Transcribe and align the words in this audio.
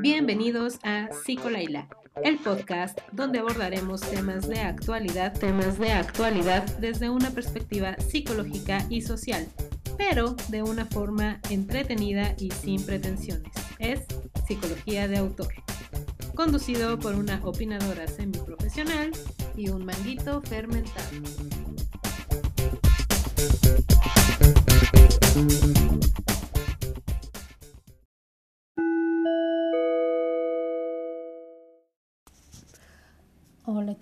Bienvenidos 0.00 0.78
a 0.82 1.08
Psicolaila, 1.12 1.88
el 2.24 2.38
podcast 2.38 2.98
donde 3.12 3.38
abordaremos 3.38 4.00
temas 4.00 4.48
de 4.48 4.60
actualidad, 4.60 5.32
temas 5.38 5.78
de 5.78 5.92
actualidad 5.92 6.64
desde 6.78 7.10
una 7.10 7.30
perspectiva 7.30 7.96
psicológica 7.98 8.84
y 8.88 9.02
social, 9.02 9.46
pero 9.96 10.34
de 10.48 10.62
una 10.62 10.86
forma 10.86 11.40
entretenida 11.50 12.34
y 12.38 12.50
sin 12.50 12.84
pretensiones. 12.84 13.52
Es 13.78 14.06
psicología 14.46 15.08
de 15.08 15.18
autor. 15.18 15.52
Conducido 16.34 16.98
por 16.98 17.14
una 17.14 17.40
opinadora 17.44 18.08
semiprofesional 18.08 19.12
y 19.56 19.68
un 19.68 19.84
manguito 19.84 20.40
fermentado. 20.42 21.10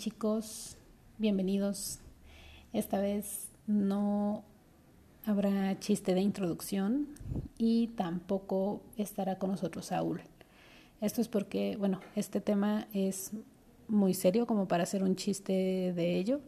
Chicos, 0.00 0.78
bienvenidos. 1.18 1.98
Esta 2.72 2.98
vez 3.00 3.50
no 3.66 4.42
habrá 5.26 5.78
chiste 5.78 6.14
de 6.14 6.22
introducción 6.22 7.08
y 7.58 7.88
tampoco 7.88 8.80
estará 8.96 9.38
con 9.38 9.50
nosotros 9.50 9.84
Saúl. 9.84 10.22
Esto 11.02 11.20
es 11.20 11.28
porque, 11.28 11.76
bueno, 11.76 12.00
este 12.16 12.40
tema 12.40 12.88
es 12.94 13.32
muy 13.88 14.14
serio 14.14 14.46
como 14.46 14.66
para 14.66 14.84
hacer 14.84 15.02
un 15.02 15.16
chiste 15.16 15.92
de 15.94 16.16
ello 16.16 16.40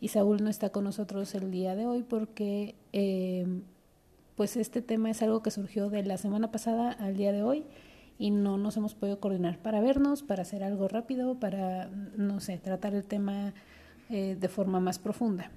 y 0.00 0.08
Saúl 0.08 0.42
no 0.42 0.50
está 0.50 0.70
con 0.70 0.82
nosotros 0.82 1.32
el 1.36 1.52
día 1.52 1.76
de 1.76 1.86
hoy 1.86 2.02
porque 2.02 2.74
eh, 2.92 3.46
pues 4.34 4.56
este 4.56 4.82
tema 4.82 5.10
es 5.10 5.22
algo 5.22 5.44
que 5.44 5.52
surgió 5.52 5.90
de 5.90 6.02
la 6.02 6.16
semana 6.16 6.50
pasada 6.50 6.90
al 6.90 7.16
día 7.16 7.30
de 7.30 7.44
hoy 7.44 7.66
y 8.18 8.30
no 8.30 8.56
nos 8.56 8.76
hemos 8.76 8.94
podido 8.94 9.20
coordinar 9.20 9.58
para 9.58 9.80
vernos, 9.80 10.22
para 10.22 10.42
hacer 10.42 10.64
algo 10.64 10.88
rápido, 10.88 11.38
para, 11.38 11.88
no 12.16 12.40
sé, 12.40 12.58
tratar 12.58 12.94
el 12.94 13.04
tema 13.04 13.52
eh, 14.08 14.36
de 14.38 14.48
forma 14.48 14.80
más 14.80 14.98
profunda. 14.98 15.50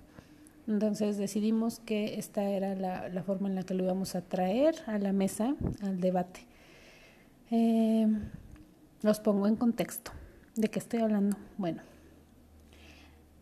Entonces 0.67 1.17
decidimos 1.17 1.79
que 1.79 2.19
esta 2.19 2.43
era 2.43 2.75
la, 2.75 3.23
forma 3.23 3.49
en 3.49 3.55
la 3.55 3.63
que 3.63 3.73
lo 3.73 3.83
íbamos 3.83 4.15
a 4.15 4.21
traer 4.21 4.75
a 4.85 4.99
la 4.99 5.13
mesa, 5.13 5.55
al 5.81 5.99
debate. 5.99 6.41
Eh, 7.49 8.07
los 9.01 9.19
pongo 9.19 9.47
en 9.47 9.55
contexto. 9.55 10.11
¿De 10.55 10.69
qué 10.69 10.77
estoy 10.77 10.99
hablando? 10.99 11.37
Bueno, 11.57 11.81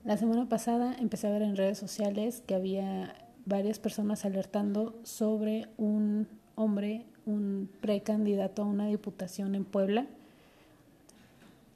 la 0.05 0.15
semana 0.15 0.47
pasada 0.47 0.95
empecé 0.99 1.27
a 1.27 1.31
ver 1.31 1.41
en 1.41 1.57
redes 1.57 1.77
sociales 1.77 2.43
que 2.47 2.55
había 2.55 3.13
varias 3.45 3.79
personas 3.79 4.23
alertando 4.23 4.99
sobre 5.03 5.67
un 5.77 6.27
hombre, 6.55 7.05
un 7.27 7.69
precandidato 7.81 8.63
a 8.63 8.65
una 8.65 8.87
diputación 8.87 9.53
en 9.53 9.65
Puebla, 9.65 10.07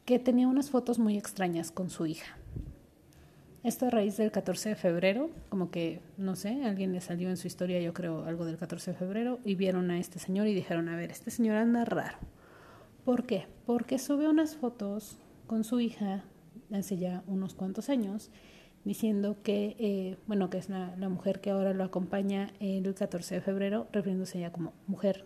que 0.06 0.18
tenía 0.18 0.48
unas 0.48 0.72
fotos 0.72 0.98
muy 0.98 1.18
extrañas 1.18 1.72
con 1.72 1.90
su 1.90 2.08
hija. 2.08 2.38
Esto 3.64 3.86
a 3.86 3.90
raíz 3.92 4.18
del 4.18 4.32
14 4.32 4.70
de 4.70 4.76
febrero, 4.76 5.30
como 5.50 5.70
que, 5.70 6.02
no 6.18 6.36
sé, 6.36 6.64
alguien 6.64 6.94
le 6.94 7.02
salió 7.02 7.30
en 7.30 7.38
su 7.38 7.46
historia, 7.46 7.80
yo 7.80 7.94
creo, 7.94 8.26
algo 8.26 8.46
del 8.46 8.58
14 8.58 8.92
de 8.92 8.98
febrero, 8.98 9.40
y 9.46 9.54
vieron 9.54 9.92
a 9.92 10.00
este 10.00 10.18
señor 10.18 10.48
y 10.48 10.56
dijeron, 10.56 10.90
a 10.90 10.96
ver, 10.96 11.12
este 11.12 11.30
señor 11.30 11.58
anda 11.58 11.86
raro. 11.86 12.18
¿Por 13.06 13.26
qué? 13.26 13.46
Porque 13.68 14.00
sube 14.00 14.28
unas 14.28 14.56
fotos 14.56 15.20
con 15.46 15.64
su 15.64 15.80
hija 15.80 16.24
hace 16.72 16.98
ya 16.98 17.24
unos 17.28 17.54
cuantos 17.54 17.90
años 17.90 18.32
diciendo 18.84 19.38
que, 19.44 19.76
eh, 19.80 20.18
bueno, 20.28 20.50
que 20.50 20.58
es 20.58 20.70
la, 20.70 20.96
mujer 21.10 21.42
que 21.42 21.52
ahora 21.52 21.74
lo 21.74 21.84
acompaña 21.84 22.52
el 22.60 22.94
14 22.94 23.36
de 23.36 23.42
febrero, 23.42 23.88
refiriéndose 23.92 24.40
ya 24.40 24.52
como 24.52 24.74
mujer. 24.88 25.26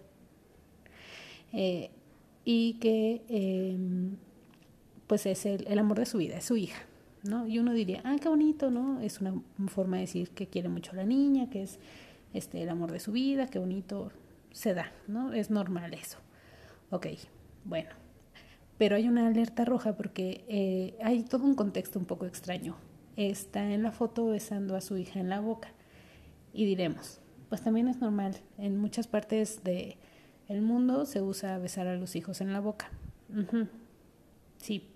Eh, 1.56 1.90
y 2.44 2.74
que 2.74 3.24
em, 3.30 4.18
pues 5.08 5.26
es 5.26 5.46
el, 5.46 5.80
amor 5.80 5.98
de 5.98 6.06
su 6.06 6.18
vida, 6.18 6.38
es 6.38 6.46
su 6.46 6.58
hija, 6.58 6.84
¿no? 7.24 7.48
Y 7.48 7.60
uno 7.60 7.74
diría, 7.74 8.02
ah, 8.04 8.18
qué 8.22 8.30
bonito, 8.30 8.70
¿no? 8.70 9.00
Es 9.00 9.22
una 9.22 9.34
forma 9.68 9.98
de 9.98 10.02
decir 10.02 10.30
que 10.32 10.48
quiere 10.48 10.70
mucho 10.70 10.92
a 10.92 10.96
la 10.96 11.06
niña, 11.06 11.50
que 11.50 11.64
es 11.64 11.80
este, 12.34 12.62
el 12.62 12.70
amor 12.70 12.92
de 12.92 13.00
su 13.00 13.12
vida, 13.14 13.48
qué 13.48 13.58
bonito 13.58 14.12
se 14.52 14.74
da, 14.74 14.92
¿no? 15.08 15.34
Es 15.34 15.50
normal 15.50 15.94
eso. 15.94 16.20
Ok, 16.92 17.08
bueno. 17.64 17.90
Pero 18.78 18.98
hay 18.98 19.08
una 19.08 19.28
alerta 19.28 19.64
roja 19.66 19.96
porque 19.96 20.44
eh, 20.50 20.98
hay 21.02 21.24
todo 21.24 21.46
un 21.46 21.56
contexto 21.56 21.98
un 21.98 22.06
poco 22.06 22.26
extraño 22.26 22.76
está 23.18 23.72
en 23.72 23.84
la 23.84 23.92
foto 23.92 24.28
besando 24.28 24.76
a 24.76 24.82
su 24.82 24.98
hija 24.98 25.20
en 25.20 25.30
la 25.30 25.40
boca. 25.40 25.70
Y 26.54 26.66
diremos, 26.66 27.20
pues 27.50 27.62
también 27.62 27.88
es 27.88 28.00
normal, 28.00 28.36
en 28.58 28.78
muchas 28.78 29.08
partes 29.08 29.64
del 29.64 29.96
el 30.48 30.62
mundo 30.62 31.06
se 31.06 31.22
usa 31.22 31.58
besar 31.58 31.88
a 31.88 31.96
los 31.96 32.16
hijos 32.16 32.42
en 32.42 32.54
la 32.54 32.60
boca. 32.60 32.90
Sí, 34.58 34.88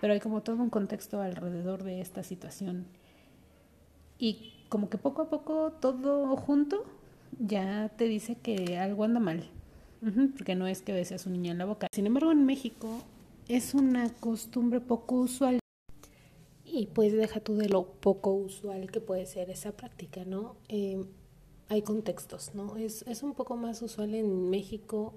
pero 0.00 0.12
hay 0.12 0.20
como 0.20 0.42
todo 0.42 0.56
un 0.56 0.70
contexto 0.70 1.20
alrededor 1.20 1.82
de 1.82 2.00
esta 2.00 2.22
situación. 2.22 2.86
Y 4.18 4.64
como 4.68 4.88
que 4.90 4.98
poco 4.98 5.22
a 5.22 5.30
poco 5.30 5.72
todo 5.80 6.36
junto 6.36 6.84
ya 7.38 7.90
te 7.96 8.04
dice 8.04 8.36
que 8.36 8.78
algo 8.78 9.04
anda 9.04 9.20
mal, 9.20 9.44
porque 10.36 10.54
no 10.54 10.66
es 10.66 10.82
que 10.82 10.92
bese 10.92 11.14
a 11.14 11.18
su 11.18 11.30
niña 11.30 11.52
en 11.52 11.58
la 11.58 11.66
boca. 11.66 11.86
Sin 11.92 12.06
embargo, 12.06 12.32
en 12.32 12.44
México 12.44 13.02
es 13.48 13.74
una 13.74 14.10
costumbre 14.10 14.80
poco 14.80 15.16
usual 15.16 15.60
y 16.64 16.86
pues 16.86 17.12
deja 17.12 17.40
tú 17.40 17.56
de 17.56 17.68
lo 17.68 17.84
poco 17.84 18.32
usual 18.32 18.90
que 18.90 19.00
puede 19.00 19.26
ser 19.26 19.50
esa 19.50 19.72
práctica, 19.72 20.24
¿no? 20.24 20.56
Eh, 20.68 21.04
hay 21.68 21.82
contextos, 21.82 22.54
¿no? 22.54 22.76
Es, 22.76 23.02
es 23.02 23.22
un 23.22 23.34
poco 23.34 23.56
más 23.56 23.82
usual 23.82 24.14
en 24.14 24.50
México 24.50 25.14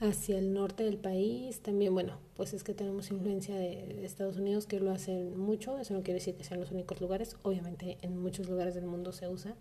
hacia 0.00 0.38
el 0.38 0.52
norte 0.52 0.84
del 0.84 0.98
país. 0.98 1.60
También, 1.60 1.94
bueno, 1.94 2.18
pues 2.36 2.52
es 2.52 2.64
que 2.64 2.74
tenemos 2.74 3.10
influencia 3.10 3.54
de, 3.54 4.04
Estados 4.04 4.36
Unidos 4.36 4.66
que 4.66 4.80
lo 4.80 4.90
hacen 4.90 5.38
mucho. 5.38 5.78
Eso 5.78 5.94
no 5.94 6.02
quiere 6.02 6.18
decir 6.18 6.34
que 6.34 6.44
sean 6.44 6.60
los 6.60 6.72
únicos 6.72 7.00
lugares. 7.00 7.36
Obviamente 7.42 7.98
en 8.02 8.20
muchos 8.20 8.48
lugares 8.48 8.74
del 8.74 8.86
mundo 8.86 9.12
se 9.12 9.28
usa. 9.28 9.54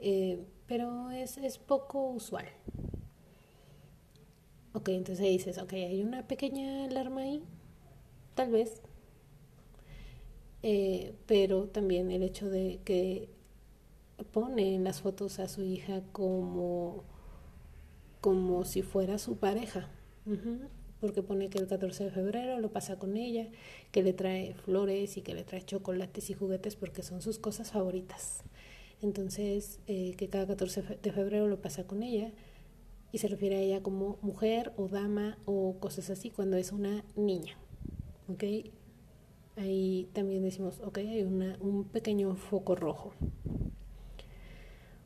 Eh, 0.00 0.44
pero 0.66 1.10
es, 1.10 1.38
es 1.38 1.58
poco 1.58 2.10
usual. 2.10 2.46
Ok, 4.74 4.88
entonces 4.88 5.26
dices, 5.26 5.58
ok, 5.58 5.74
hay 5.74 6.02
una 6.02 6.26
pequeña 6.26 6.84
alarma 6.84 7.22
ahí. 7.22 7.42
Tal 8.34 8.50
vez, 8.50 8.80
eh, 10.62 11.14
pero 11.26 11.68
también 11.68 12.10
el 12.10 12.22
hecho 12.22 12.48
de 12.48 12.80
que 12.84 13.28
pone 14.22 14.74
en 14.74 14.84
las 14.84 15.00
fotos 15.00 15.38
a 15.38 15.48
su 15.48 15.62
hija 15.62 16.02
como, 16.12 17.04
como 18.20 18.64
si 18.64 18.82
fuera 18.82 19.18
su 19.18 19.36
pareja, 19.36 19.88
porque 21.00 21.22
pone 21.22 21.48
que 21.48 21.58
el 21.58 21.66
14 21.66 22.04
de 22.04 22.10
febrero 22.10 22.60
lo 22.60 22.70
pasa 22.70 22.98
con 22.98 23.16
ella, 23.16 23.48
que 23.90 24.02
le 24.02 24.12
trae 24.12 24.54
flores 24.54 25.16
y 25.16 25.22
que 25.22 25.34
le 25.34 25.44
trae 25.44 25.64
chocolates 25.64 26.30
y 26.30 26.34
juguetes 26.34 26.76
porque 26.76 27.02
son 27.02 27.22
sus 27.22 27.38
cosas 27.38 27.72
favoritas. 27.72 28.42
Entonces, 29.00 29.80
eh, 29.88 30.14
que 30.16 30.28
cada 30.28 30.46
14 30.46 30.98
de 31.02 31.12
febrero 31.12 31.48
lo 31.48 31.60
pasa 31.60 31.86
con 31.86 32.02
ella 32.02 32.30
y 33.10 33.18
se 33.18 33.28
refiere 33.28 33.56
a 33.56 33.60
ella 33.60 33.82
como 33.82 34.18
mujer 34.22 34.72
o 34.76 34.88
dama 34.88 35.38
o 35.44 35.76
cosas 35.80 36.08
así 36.10 36.30
cuando 36.30 36.56
es 36.56 36.72
una 36.72 37.04
niña. 37.16 37.56
¿ok? 38.28 38.44
ahí 39.56 40.08
también 40.12 40.42
decimos, 40.42 40.80
ok, 40.84 40.98
hay 40.98 41.22
una, 41.22 41.56
un 41.60 41.84
pequeño 41.84 42.34
foco 42.36 42.74
rojo. 42.74 43.12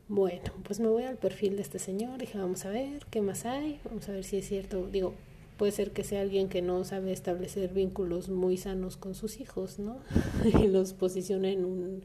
Bueno, 0.09 0.53
pues 0.63 0.79
me 0.79 0.87
voy 0.87 1.03
al 1.03 1.17
perfil 1.17 1.57
de 1.57 1.61
este 1.61 1.79
señor, 1.79 2.17
dije, 2.17 2.37
vamos 2.37 2.63
a 2.65 2.69
ver 2.69 3.05
qué 3.11 3.21
más 3.21 3.45
hay, 3.45 3.81
vamos 3.83 4.07
a 4.07 4.13
ver 4.13 4.23
si 4.23 4.37
es 4.37 4.47
cierto, 4.47 4.87
digo, 4.87 5.13
puede 5.57 5.73
ser 5.73 5.91
que 5.91 6.05
sea 6.05 6.21
alguien 6.21 6.47
que 6.47 6.61
no 6.61 6.85
sabe 6.85 7.11
establecer 7.11 7.73
vínculos 7.73 8.29
muy 8.29 8.55
sanos 8.55 8.95
con 8.95 9.15
sus 9.15 9.41
hijos, 9.41 9.79
¿no? 9.79 9.99
y 10.63 10.67
los 10.67 10.93
posiciona 10.93 11.49
en 11.49 11.65
un, 11.65 12.03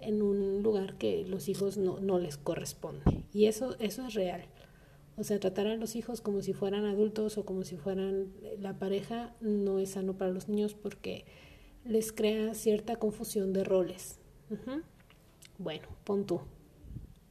en 0.00 0.20
un 0.20 0.64
lugar 0.64 0.98
que 0.98 1.24
los 1.24 1.48
hijos 1.48 1.76
no, 1.76 2.00
no 2.00 2.18
les 2.18 2.38
corresponde. 2.38 3.04
Y 3.32 3.46
eso, 3.46 3.76
eso 3.78 4.06
es 4.08 4.14
real. 4.14 4.42
O 5.16 5.22
sea, 5.22 5.38
tratar 5.38 5.68
a 5.68 5.76
los 5.76 5.94
hijos 5.94 6.20
como 6.20 6.42
si 6.42 6.54
fueran 6.54 6.86
adultos 6.86 7.38
o 7.38 7.44
como 7.44 7.62
si 7.62 7.76
fueran 7.76 8.32
la 8.58 8.78
pareja 8.78 9.34
no 9.40 9.78
es 9.78 9.90
sano 9.90 10.16
para 10.16 10.32
los 10.32 10.48
niños 10.48 10.74
porque 10.74 11.24
les 11.84 12.12
crea 12.12 12.54
cierta 12.54 12.96
confusión 12.96 13.52
de 13.52 13.64
roles. 13.64 14.18
Bueno, 15.58 15.88
pon 16.04 16.24
tú. 16.24 16.40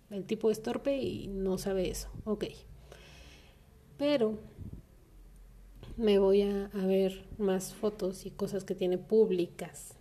El 0.10 0.26
tipo 0.26 0.50
es 0.52 0.62
torpe 0.62 0.98
y 0.98 1.28
no 1.28 1.58
sabe 1.58 1.90
eso. 1.90 2.10
Ok. 2.24 2.46
Pero 3.98 4.38
me 5.98 6.20
voy 6.20 6.44
a, 6.44 6.70
ver 6.74 7.26
más 7.38 7.74
fotos 7.74 8.26
y 8.26 8.32
cosas 8.32 8.64
que 8.64 8.76
tiene 8.76 8.98
públicas. 8.98 9.96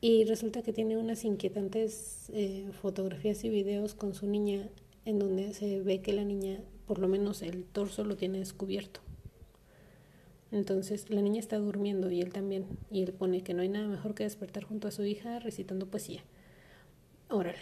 Y 0.00 0.24
resulta 0.24 0.62
que 0.62 0.72
tiene 0.72 0.96
unas 0.96 1.24
inquietantes 1.24 2.30
eh, 2.32 2.70
fotografías 2.80 3.42
y 3.44 3.48
videos 3.48 3.94
con 3.94 4.14
su 4.14 4.28
niña 4.28 4.68
en 5.04 5.18
donde 5.18 5.52
se 5.54 5.80
ve 5.80 6.00
que 6.00 6.12
la 6.12 6.22
niña, 6.24 6.60
por 6.86 7.00
lo 7.00 7.08
menos 7.08 7.42
el 7.42 7.64
torso, 7.64 8.04
lo 8.04 8.16
tiene 8.16 8.38
descubierto. 8.38 9.00
Entonces 10.52 11.10
la 11.10 11.20
niña 11.20 11.40
está 11.40 11.58
durmiendo 11.58 12.10
y 12.10 12.20
él 12.20 12.32
también. 12.32 12.66
Y 12.90 13.02
él 13.02 13.12
pone 13.12 13.42
que 13.42 13.54
no 13.54 13.62
hay 13.62 13.68
nada 13.68 13.88
mejor 13.88 14.14
que 14.14 14.24
despertar 14.24 14.64
junto 14.64 14.86
a 14.86 14.92
su 14.92 15.04
hija 15.04 15.40
recitando 15.40 15.86
poesía. 15.86 16.22
Órale. 17.28 17.58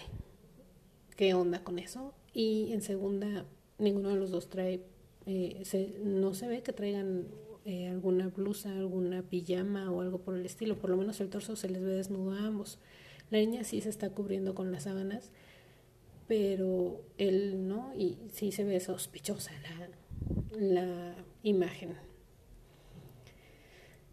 Qué 1.16 1.34
onda 1.34 1.64
con 1.64 1.78
eso. 1.78 2.14
Y 2.32 2.72
en 2.72 2.82
segunda, 2.82 3.46
ninguno 3.78 4.10
de 4.10 4.16
los 4.16 4.30
dos 4.30 4.48
trae, 4.48 4.82
eh, 5.26 5.62
se, 5.64 5.98
no 6.04 6.34
se 6.34 6.46
ve 6.46 6.62
que 6.62 6.72
traigan 6.72 7.26
eh, 7.64 7.88
alguna 7.88 8.28
blusa, 8.28 8.70
alguna 8.70 9.22
pijama 9.22 9.90
o 9.90 10.00
algo 10.00 10.18
por 10.18 10.36
el 10.36 10.46
estilo. 10.46 10.78
Por 10.78 10.90
lo 10.90 10.96
menos 10.96 11.20
el 11.20 11.30
torso 11.30 11.56
se 11.56 11.68
les 11.68 11.82
ve 11.82 11.94
desnudo 11.94 12.32
a 12.32 12.46
ambos. 12.46 12.78
La 13.30 13.38
niña 13.38 13.64
sí 13.64 13.80
se 13.80 13.88
está 13.88 14.10
cubriendo 14.10 14.54
con 14.54 14.70
las 14.70 14.84
sábanas, 14.84 15.32
pero 16.28 17.00
él 17.18 17.66
no, 17.66 17.92
y 17.96 18.18
sí 18.32 18.52
se 18.52 18.64
ve 18.64 18.78
sospechosa 18.78 19.52
la, 19.62 20.60
la 20.60 21.14
imagen. 21.42 21.94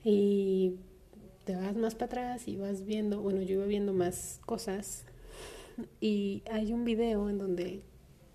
Y 0.03 0.77
te 1.45 1.55
vas 1.55 1.75
más 1.75 1.93
para 1.93 2.05
atrás 2.05 2.47
y 2.47 2.57
vas 2.57 2.85
viendo, 2.85 3.21
bueno, 3.21 3.41
yo 3.41 3.55
iba 3.55 3.65
viendo 3.65 3.93
más 3.93 4.39
cosas 4.45 5.05
y 5.99 6.43
hay 6.51 6.73
un 6.73 6.85
video 6.85 7.29
en 7.29 7.37
donde 7.37 7.81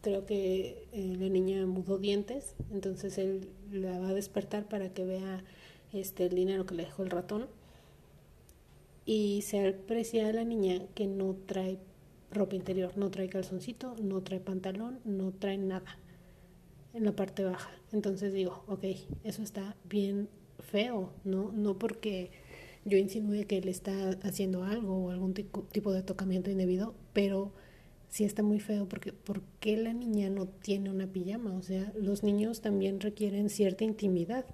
creo 0.00 0.26
que 0.26 0.88
eh, 0.93 1.17
la 1.19 1.29
niña 1.29 1.67
mudó 1.67 1.99
dientes, 1.99 2.55
entonces 2.70 3.19
él 3.19 3.49
la 3.73 3.99
va 3.99 4.08
a 4.08 4.14
despertar 4.14 4.69
para 4.69 4.93
que 4.93 5.05
vea 5.05 5.44
este 5.93 6.26
el 6.26 6.35
dinero 6.35 6.67
que 6.67 6.75
le 6.75 6.85
dejó 6.85 7.02
el 7.02 7.11
ratón 7.11 7.46
y 9.05 9.43
se 9.43 9.67
aprecia 9.69 10.29
a 10.29 10.32
la 10.32 10.44
niña 10.44 10.82
que 10.94 11.06
no 11.06 11.35
trae 11.46 11.79
ropa 12.31 12.56
interior, 12.56 12.96
no 12.96 13.11
trae 13.11 13.29
calzoncito, 13.29 13.96
no 14.02 14.23
trae 14.23 14.41
pantalón, 14.41 15.00
no 15.05 15.32
trae 15.32 15.56
nada 15.56 15.99
en 16.93 17.05
la 17.05 17.12
parte 17.12 17.44
baja. 17.44 17.70
Entonces 17.93 18.32
digo, 18.32 18.64
ok, 18.67 18.84
eso 19.25 19.43
está 19.43 19.76
bien 19.88 20.29
feo, 20.58 21.12
¿no? 21.25 21.52
No 21.52 21.79
porque 21.79 22.31
yo 22.84 22.99
insinúe 22.99 23.46
que 23.46 23.58
él 23.58 23.69
está 23.69 24.11
haciendo 24.23 24.64
algo 24.64 25.06
o 25.06 25.11
algún 25.11 25.34
tipo 25.34 25.93
de 25.93 26.02
tocamiento 26.02 26.50
indebido, 26.50 26.94
pero 27.19 27.50
sí 28.09 28.23
está 28.23 28.44
muy 28.44 28.61
feo 28.61 28.88
porque 28.88 29.12
¿por 29.12 29.43
qué 29.59 29.76
la 29.76 29.93
niña 29.93 30.31
no 30.31 30.47
tiene 30.47 30.88
una 30.88 31.09
pijama? 31.09 31.53
O 31.56 31.62
sea, 31.62 31.93
los 31.97 32.23
niños 32.23 32.61
también 32.61 33.00
requieren 33.00 33.50
cierta 33.50 33.82
intimidad. 33.82 34.44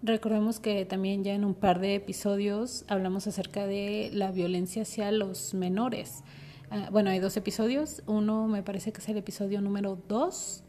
Recordemos 0.00 0.60
que 0.60 0.84
también 0.84 1.24
ya 1.24 1.34
en 1.34 1.44
un 1.44 1.54
par 1.54 1.80
de 1.80 1.96
episodios 1.96 2.84
hablamos 2.86 3.26
acerca 3.26 3.66
de 3.66 4.10
la 4.12 4.30
violencia 4.30 4.82
hacia 4.82 5.10
los 5.10 5.54
menores. 5.54 6.22
Ah, 6.70 6.88
bueno, 6.92 7.10
hay 7.10 7.18
dos 7.18 7.36
episodios. 7.36 8.04
Uno 8.06 8.46
me 8.46 8.62
parece 8.62 8.92
que 8.92 9.00
es 9.00 9.08
el 9.08 9.16
episodio 9.16 9.60
número 9.60 10.00
dos 10.06 10.62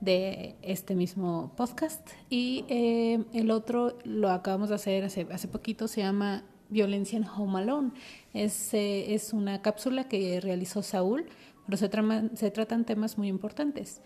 de 0.00 0.54
este 0.62 0.94
mismo 0.94 1.54
podcast 1.56 2.08
y 2.30 2.64
eh, 2.68 3.24
el 3.32 3.50
otro 3.50 3.98
lo 4.04 4.30
acabamos 4.30 4.68
de 4.68 4.76
hacer 4.76 5.02
hace, 5.02 5.26
hace 5.32 5.48
poquito, 5.48 5.88
se 5.88 6.02
llama 6.02 6.44
Violencia 6.72 7.16
en 7.16 7.24
Home 7.24 7.60
Alone. 7.60 7.92
Es, 8.34 8.74
eh, 8.74 9.14
es 9.14 9.32
una 9.32 9.62
cápsula 9.62 10.08
que 10.08 10.40
realizó 10.40 10.82
Saúl, 10.82 11.26
pero 11.66 11.76
se, 11.76 11.90
se 12.34 12.50
tratan 12.50 12.84
temas 12.84 13.18
muy 13.18 13.28
importantes. 13.28 14.00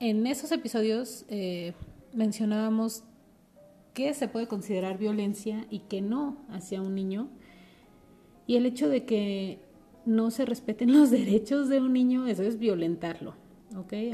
En 0.00 0.26
esos 0.26 0.50
episodios 0.52 1.24
eh, 1.28 1.72
mencionábamos 2.12 3.04
qué 3.92 4.12
se 4.14 4.28
puede 4.28 4.48
considerar 4.48 4.98
violencia 4.98 5.66
y 5.70 5.80
qué 5.80 6.00
no 6.00 6.38
hacia 6.50 6.82
un 6.82 6.94
niño. 6.94 7.28
Y 8.46 8.56
el 8.56 8.66
hecho 8.66 8.88
de 8.88 9.04
que 9.04 9.60
no 10.04 10.30
se 10.30 10.44
respeten 10.44 10.92
los 10.98 11.10
derechos 11.10 11.68
de 11.68 11.80
un 11.80 11.92
niño, 11.92 12.26
eso 12.26 12.42
es 12.42 12.58
violentarlo. 12.58 13.34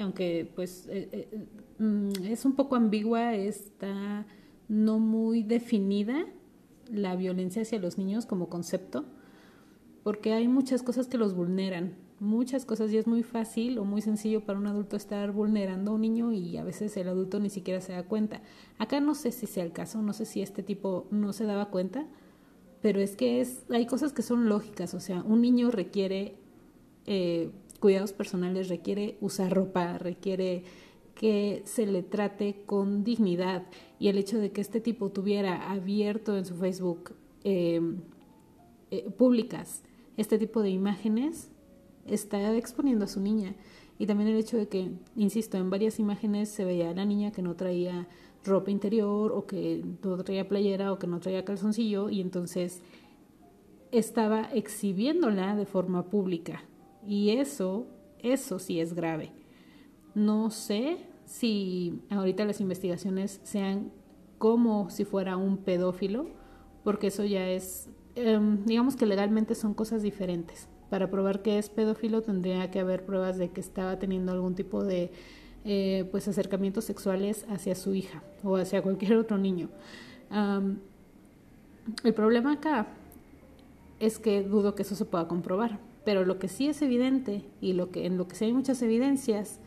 Aunque 0.01 0.51
pues 0.55 0.87
eh, 0.89 1.09
eh, 1.13 1.47
mm, 1.79 2.25
es 2.25 2.45
un 2.45 2.55
poco 2.55 2.77
ambigua, 2.77 3.35
está 3.35 4.27
no 4.69 4.99
muy 4.99 5.43
definida 5.43 6.27
la 6.93 7.17
violencia 7.17 7.63
hacia 7.63 7.79
los 7.79 7.99
niños 7.99 8.27
como 8.27 8.49
concepto, 8.49 9.05
porque 10.03 10.33
hay 10.33 10.49
muchas 10.49 10.83
cosas 10.83 11.07
que 11.07 11.19
los 11.19 11.35
vulneran, 11.35 11.95
muchas 12.21 12.65
cosas 12.65 12.93
y 12.93 12.99
es 12.99 13.07
muy 13.07 13.23
fácil 13.23 13.79
o 13.79 13.85
muy 13.85 14.03
sencillo 14.03 14.45
para 14.45 14.59
un 14.59 14.67
adulto 14.67 14.97
estar 14.97 15.33
vulnerando 15.33 15.91
a 15.91 15.95
un 15.95 16.03
niño 16.03 16.33
y 16.33 16.57
a 16.59 16.65
veces 16.65 16.97
el 16.97 17.09
adulto 17.09 17.41
ni 17.41 17.51
siquiera 17.51 17.81
se 17.81 17.93
da 17.93 18.03
cuenta. 18.03 18.43
Acá 18.79 19.01
no 19.01 19.15
sé 19.15 19.33
si 19.33 19.47
sea 19.47 19.65
el 19.65 19.73
caso, 19.73 20.03
no 20.03 20.13
sé 20.13 20.27
si 20.27 20.43
este 20.43 20.63
tipo 20.63 21.07
no 21.11 21.33
se 21.33 21.45
daba 21.45 21.71
cuenta, 21.71 22.07
pero 22.83 23.01
es 23.01 23.17
que 23.17 23.41
es, 23.41 23.65
hay 23.71 23.87
cosas 23.87 24.13
que 24.13 24.23
son 24.23 24.49
lógicas, 24.49 24.95
o 24.95 25.01
sea, 25.01 25.23
un 25.23 25.41
niño 25.41 25.71
requiere 25.71 26.37
eh, 27.07 27.51
cuidados 27.81 28.13
personales, 28.13 28.69
requiere 28.69 29.17
usar 29.21 29.53
ropa, 29.53 29.99
requiere 29.99 30.65
que 31.15 31.63
se 31.65 31.87
le 31.87 32.03
trate 32.03 32.63
con 32.67 33.05
dignidad 33.05 33.65
y 34.01 34.09
el 34.09 34.19
hecho 34.19 34.39
de 34.39 34.51
que 34.51 34.61
este 34.61 34.81
tipo 34.81 35.11
tuviera 35.11 35.71
abierto 35.71 36.37
en 36.37 36.45
su 36.45 36.57
Facebook 36.57 37.13
em, 37.45 38.01
eh, 38.91 39.09
públicas 39.11 39.85
este 40.17 40.39
tipo 40.39 40.63
de 40.63 40.71
imágenes 40.71 41.51
está 42.07 42.57
exponiendo 42.57 43.05
a 43.05 43.09
su 43.09 43.21
niña 43.21 43.55
y 43.99 44.07
también 44.07 44.31
el 44.31 44.39
hecho 44.39 44.57
de 44.57 44.69
que, 44.69 44.91
insisto, 45.15 45.59
en 45.59 45.71
varias 45.71 45.99
imágenes 45.99 46.49
se 46.49 46.65
veía 46.65 46.91
a 46.91 46.95
la 46.95 47.05
niña 47.05 47.33
que 47.33 47.43
no 47.43 47.55
traía 47.55 48.09
ropa 48.45 48.71
interior 48.71 49.33
o 49.33 49.47
que 49.47 49.85
no 50.03 50.25
traía 50.25 50.49
playera 50.49 50.93
o 50.93 50.99
que 50.99 51.07
no 51.07 51.21
traía 51.21 51.45
calzoncillo 51.45 52.09
y 52.09 52.21
entonces 52.21 52.83
estaba 53.93 54.45
exhibiéndola 54.53 55.55
de 55.55 55.67
forma 55.67 56.09
pública 56.09 56.65
y 57.07 57.31
eso, 57.31 57.87
eso 58.19 58.59
sí 58.59 58.81
es 58.81 58.95
grave. 58.95 59.33
No 60.15 60.51
sé 60.51 60.99
si 61.31 62.03
ahorita 62.11 62.45
las 62.45 62.61
investigaciones 62.61 63.41
sean 63.45 63.93
como 64.39 64.91
si 64.91 65.05
fuera 65.05 65.37
un 65.37 65.59
pedófilo, 65.59 66.27
porque 66.83 67.07
eso 67.07 67.25
ya 67.25 67.49
es, 67.49 67.89
em, 68.17 68.65
digamos 68.65 68.97
que 68.97 69.07
legalmente 69.07 69.55
son 69.55 69.73
cosas 69.73 70.03
diferentes. 70.03 70.69
Para 70.91 71.09
probar 71.09 71.41
que 71.41 71.59
es 71.59 71.71
pedófilo 71.71 72.23
tendría 72.23 72.73
que 72.73 72.81
haber 72.81 73.07
pruebas 73.07 73.39
de 73.39 73.51
que 73.51 73.61
estaba 73.61 73.97
teniendo 74.01 74.33
algún 74.33 74.57
tipo 74.57 74.83
de 74.85 75.13
eh, 75.65 76.09
pues 76.11 76.27
acercamientos 76.27 76.85
sexuales 76.85 77.47
hacia 77.49 77.77
su 77.77 77.95
hija 77.95 78.25
o 78.43 78.57
hacia 78.57 78.83
cualquier 78.83 79.17
otro 79.17 79.39
niño. 79.39 79.69
el 82.03 82.15
problema 82.15 82.55
acá 82.55 82.89
es 84.01 84.19
que 84.19 84.43
dudo 84.43 84.75
que 84.75 84.83
eso 84.83 84.97
se 84.97 85.05
pueda 85.05 85.29
comprobar, 85.29 85.79
pero 86.05 86.25
lo 86.25 86.41
que 86.41 86.49
sí 86.49 86.67
es 86.67 86.83
evidente 86.83 87.45
y 87.61 87.75
lo 87.75 87.93
que, 87.93 88.07
en 88.07 88.19
lo 88.19 88.27
que 88.27 88.35
sí 88.35 88.47
hay 88.47 88.53
muchas 88.53 88.83
evidencias 88.83 89.60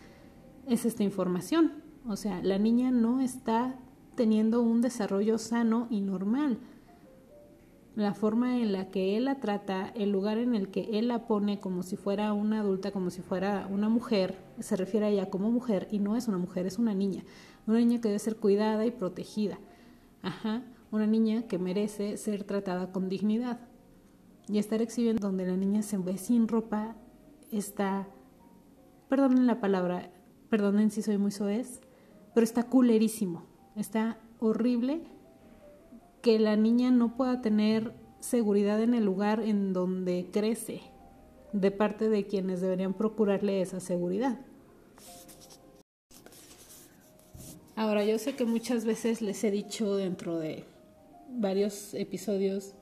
es 0.68 0.86
esta 0.86 1.04
información. 1.04 1.72
O 2.08 2.16
sea, 2.16 2.42
la 2.42 2.58
niña 2.58 2.92
no 2.92 3.22
está 3.22 3.76
teniendo 4.16 4.62
un 4.62 4.82
desarrollo 4.82 5.38
sano 5.38 5.88
y 5.90 6.02
normal. 6.02 6.60
La 7.96 8.14
forma 8.14 8.60
en 8.60 8.72
la 8.72 8.90
que 8.90 9.18
él 9.18 9.26
la 9.26 9.40
trata, 9.40 9.90
el 9.90 10.12
lugar 10.12 10.40
en 10.40 10.56
el 10.56 10.70
que 10.70 10.98
él 10.98 11.08
la 11.08 11.28
pone 11.28 11.60
como 11.60 11.84
si 11.84 11.96
fuera 11.96 12.34
una 12.34 12.62
adulta, 12.62 12.92
como 12.92 13.12
si 13.12 13.22
fuera 13.22 13.68
una 13.70 13.88
mujer, 13.88 14.36
se 14.60 14.76
refiere 14.76 15.06
a 15.06 15.10
ella 15.10 15.30
como 15.30 15.52
mujer 15.52 15.88
y 15.92 16.00
no 16.00 16.16
es 16.16 16.28
una 16.28 16.40
mujer, 16.40 16.66
es 16.66 16.80
una 16.80 16.96
niña. 16.96 17.24
Una 17.68 17.78
niña 17.78 18.02
que 18.02 18.08
debe 18.08 18.20
ser 18.20 18.38
cuidada 18.38 18.86
y 18.86 18.92
protegida. 18.92 19.60
Ajá, 20.24 20.64
una 20.92 21.06
niña 21.06 21.44
que 21.44 21.60
merece 21.60 22.18
ser 22.18 22.44
tratada 22.44 22.92
con 22.92 23.10
dignidad 23.10 23.60
y 24.48 24.58
estar 24.58 24.82
exhibiendo 24.82 25.28
donde 25.28 25.46
la 25.46 25.58
niña 25.58 25.82
se 25.82 25.98
ve 25.98 26.18
sin 26.18 26.48
ropa 26.48 26.96
está, 27.52 28.08
perdonen 29.08 29.48
la 29.48 29.60
palabra, 29.60 30.12
perdonen 30.54 30.92
si 30.92 31.02
soy 31.02 31.18
muy 31.18 31.32
soez, 31.32 31.82
pero 32.36 32.44
está 32.44 32.62
culerísimo, 32.62 33.44
está 33.76 34.20
horrible 34.38 35.02
que 36.22 36.38
la 36.38 36.56
niña 36.56 36.92
no 36.92 37.18
pueda 37.18 37.42
tener 37.42 37.92
seguridad 38.20 38.80
en 38.84 38.94
el 38.94 39.04
lugar 39.04 39.40
en 39.40 39.74
donde 39.74 40.30
crece 40.32 40.82
de 41.54 41.72
parte 41.72 42.08
de 42.08 42.28
quienes 42.28 42.62
deberían 42.62 42.94
procurarle 42.94 43.64
esa 43.64 43.80
seguridad. 43.80 44.38
Ahora, 47.76 48.06
yo 48.06 48.20
sé 48.20 48.36
que 48.36 48.46
muchas 48.46 48.86
veces 48.86 49.24
les 49.24 49.44
he 49.44 49.50
dicho 49.50 49.96
dentro 49.96 50.38
de 50.38 50.66
varios 51.30 51.96
episodios 51.96 52.76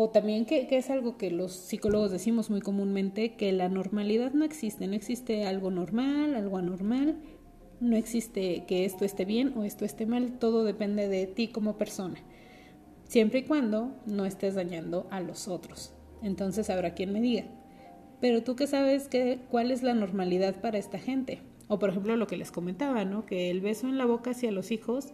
o 0.00 0.10
también 0.10 0.46
que, 0.46 0.68
es 0.70 0.90
algo 0.90 1.16
que 1.16 1.28
los 1.28 1.50
psicólogos 1.52 2.12
decimos 2.12 2.50
muy 2.50 2.60
comúnmente, 2.60 3.34
que 3.34 3.50
la 3.50 3.68
normalidad 3.68 4.32
no 4.32 4.44
existe, 4.44 4.86
no 4.86 4.94
existe 4.94 5.44
algo 5.44 5.72
normal, 5.72 6.36
algo 6.36 6.56
anormal, 6.56 7.16
no 7.80 7.96
existe 7.96 8.64
que 8.68 8.84
esto 8.84 9.04
esté 9.04 9.24
bien 9.24 9.54
o 9.56 9.64
esto 9.64 9.84
esté 9.84 10.06
mal, 10.06 10.38
todo 10.38 10.62
depende 10.62 11.08
de 11.08 11.26
ti 11.26 11.48
como 11.48 11.78
persona, 11.78 12.14
siempre 13.08 13.40
y 13.40 13.42
cuando 13.42 13.90
no 14.06 14.24
estés 14.24 14.54
dañando 14.54 15.08
a 15.10 15.20
los 15.20 15.48
otros. 15.48 15.92
Entonces 16.22 16.70
habrá 16.70 16.94
quien 16.94 17.12
me 17.12 17.20
diga, 17.20 17.46
pero 18.20 18.44
tú 18.44 18.54
qué 18.54 18.68
sabes 18.68 19.08
que, 19.08 19.40
cuál 19.50 19.72
es 19.72 19.82
la 19.82 19.94
normalidad 19.94 20.60
para 20.60 20.78
esta 20.78 21.00
gente. 21.00 21.40
O 21.66 21.80
por 21.80 21.90
ejemplo 21.90 22.16
lo 22.16 22.28
que 22.28 22.36
les 22.36 22.52
comentaba, 22.52 23.04
¿no? 23.04 23.26
Que 23.26 23.50
el 23.50 23.60
beso 23.60 23.88
en 23.88 23.98
la 23.98 24.06
boca 24.06 24.30
hacia 24.30 24.52
los 24.52 24.70
hijos 24.70 25.12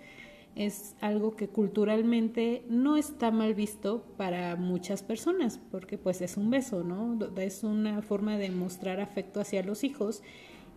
es 0.54 0.94
algo 1.00 1.34
que 1.34 1.48
culturalmente 1.48 2.64
no 2.68 2.96
está 2.96 3.30
mal 3.30 3.54
visto 3.54 4.04
para 4.16 4.56
muchas 4.56 5.02
personas, 5.02 5.60
porque 5.70 5.98
pues 5.98 6.20
es 6.20 6.36
un 6.36 6.50
beso, 6.50 6.84
¿no? 6.84 7.18
Es 7.36 7.64
una 7.64 8.02
forma 8.02 8.38
de 8.38 8.50
mostrar 8.50 9.00
afecto 9.00 9.40
hacia 9.40 9.62
los 9.62 9.82
hijos 9.82 10.22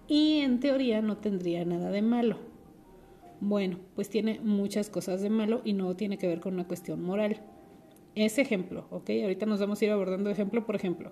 y 0.08 0.40
en 0.40 0.60
teoría 0.60 1.02
no 1.02 1.18
tendría 1.18 1.64
nada 1.66 1.92
de 1.92 2.02
malo. 2.02 2.38
Bueno, 3.40 3.78
pues 3.96 4.10
tiene 4.10 4.40
muchas 4.40 4.90
cosas 4.90 5.22
de 5.22 5.30
malo 5.30 5.62
y 5.64 5.74
no 5.74 5.96
tiene 5.96 6.18
que 6.18 6.28
ver 6.28 6.40
con 6.40 6.56
una 6.56 6.68
cuestión 6.68 7.04
moral. 7.04 7.42
Ese 8.16 8.42
ejemplo, 8.42 8.88
¿ok? 8.90 9.12
Ahorita 9.22 9.46
nos 9.46 9.60
vamos 9.60 9.80
a 9.80 9.86
ir 9.86 9.92
abordando 9.92 10.32
ejemplo 10.32 10.66
por 10.66 10.76
ejemplo. 10.76 11.12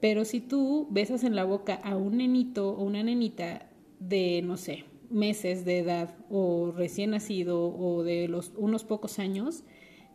Pero 0.00 0.24
si 0.24 0.40
tú 0.40 0.86
besas 0.90 1.22
en 1.22 1.36
la 1.36 1.44
boca 1.44 1.74
a 1.74 1.96
un 1.96 2.16
nenito 2.16 2.70
o 2.70 2.82
una 2.82 3.02
nenita 3.02 3.68
de, 4.00 4.40
no 4.42 4.56
sé, 4.56 4.84
meses 5.14 5.64
de 5.64 5.78
edad 5.78 6.14
o 6.28 6.72
recién 6.76 7.10
nacido 7.10 7.74
o 7.74 8.02
de 8.02 8.28
los 8.28 8.52
unos 8.56 8.84
pocos 8.84 9.18
años, 9.18 9.64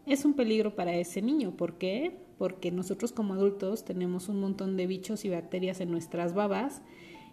es 0.05 0.25
un 0.25 0.33
peligro 0.33 0.75
para 0.75 0.95
ese 0.95 1.21
niño. 1.21 1.55
¿Por 1.55 1.77
qué? 1.77 2.17
Porque 2.37 2.71
nosotros 2.71 3.11
como 3.11 3.33
adultos 3.33 3.85
tenemos 3.85 4.29
un 4.29 4.39
montón 4.39 4.77
de 4.77 4.87
bichos 4.87 5.25
y 5.25 5.29
bacterias 5.29 5.81
en 5.81 5.91
nuestras 5.91 6.33
babas 6.33 6.81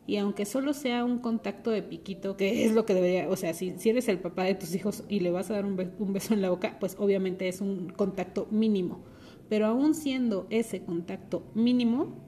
y 0.07 0.19
aunque 0.19 0.45
solo 0.45 0.73
sea 0.73 1.05
un 1.05 1.19
contacto 1.19 1.71
de 1.71 1.83
piquito, 1.83 2.37
que 2.37 2.65
es 2.65 2.73
lo 2.73 2.87
que 2.87 2.95
debería, 2.95 3.29
o 3.29 3.35
sea, 3.35 3.53
si, 3.55 3.75
eres 3.85 4.09
el 4.09 4.21
papá 4.21 4.45
de 4.45 4.55
tus 4.55 4.73
hijos 4.75 5.03
y 5.09 5.19
le 5.19 5.33
vas 5.33 5.51
a 5.51 5.55
dar 5.55 5.65
un, 5.65 5.93
un 5.99 6.13
beso 6.13 6.33
en 6.33 6.43
la 6.43 6.51
boca, 6.51 6.77
pues 6.79 6.97
obviamente 6.99 7.49
es 7.49 7.61
un 7.61 7.89
contacto 7.89 8.47
mínimo. 8.53 9.05
Pero 9.49 9.67
aún 9.67 9.95
siendo 9.95 10.47
ese 10.51 10.85
contacto 10.85 11.51
mínimo, 11.55 12.25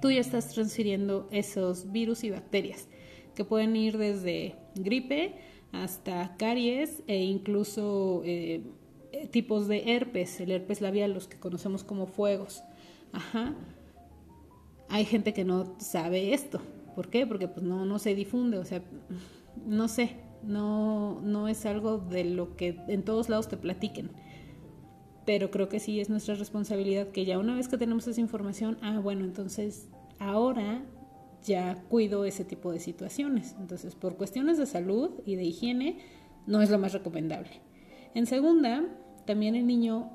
tú 0.00 0.10
ya 0.10 0.20
estás 0.20 0.52
transfiriendo 0.52 1.28
esos 1.30 1.92
virus 1.92 2.24
y 2.24 2.30
bacterias 2.30 2.88
que 3.34 3.44
pueden 3.44 3.76
ir 3.76 3.98
desde 3.98 4.56
gripe 4.74 5.34
hasta 5.72 6.36
caries 6.36 7.02
e 7.06 7.22
incluso 7.22 8.22
eh, 8.24 8.62
tipos 9.30 9.68
de 9.68 9.94
herpes, 9.94 10.40
el 10.40 10.50
herpes 10.50 10.80
labial, 10.80 11.12
los 11.12 11.28
que 11.28 11.38
conocemos 11.38 11.84
como 11.84 12.06
fuegos. 12.06 12.62
Ajá. 13.12 13.54
Hay 14.88 15.04
gente 15.04 15.32
que 15.32 15.44
no 15.44 15.74
sabe 15.78 16.34
esto. 16.34 16.60
¿Por 16.94 17.08
qué? 17.08 17.26
Porque 17.26 17.48
pues 17.48 17.64
no, 17.64 17.86
no 17.86 17.98
se 17.98 18.14
difunde, 18.14 18.58
o 18.58 18.64
sea, 18.64 18.82
no 19.66 19.88
sé, 19.88 20.16
no, 20.42 21.20
no 21.22 21.48
es 21.48 21.64
algo 21.64 21.98
de 21.98 22.24
lo 22.24 22.56
que 22.56 22.78
en 22.88 23.02
todos 23.02 23.28
lados 23.28 23.48
te 23.48 23.56
platiquen. 23.56 24.10
Pero 25.24 25.50
creo 25.50 25.68
que 25.68 25.80
sí 25.80 26.00
es 26.00 26.10
nuestra 26.10 26.34
responsabilidad 26.34 27.08
que 27.08 27.24
ya 27.24 27.38
una 27.38 27.54
vez 27.54 27.68
que 27.68 27.78
tenemos 27.78 28.06
esa 28.06 28.20
información, 28.20 28.76
ah, 28.82 28.98
bueno, 28.98 29.24
entonces 29.24 29.88
ahora 30.18 30.82
ya 31.44 31.76
cuido 31.88 32.24
ese 32.24 32.44
tipo 32.44 32.72
de 32.72 32.80
situaciones. 32.80 33.54
Entonces, 33.58 33.94
por 33.94 34.16
cuestiones 34.16 34.58
de 34.58 34.66
salud 34.66 35.10
y 35.24 35.36
de 35.36 35.44
higiene, 35.44 35.98
no 36.46 36.62
es 36.62 36.70
lo 36.70 36.78
más 36.78 36.92
recomendable. 36.92 37.60
En 38.14 38.26
segunda, 38.26 38.84
también 39.24 39.54
el 39.54 39.66
niño 39.66 40.10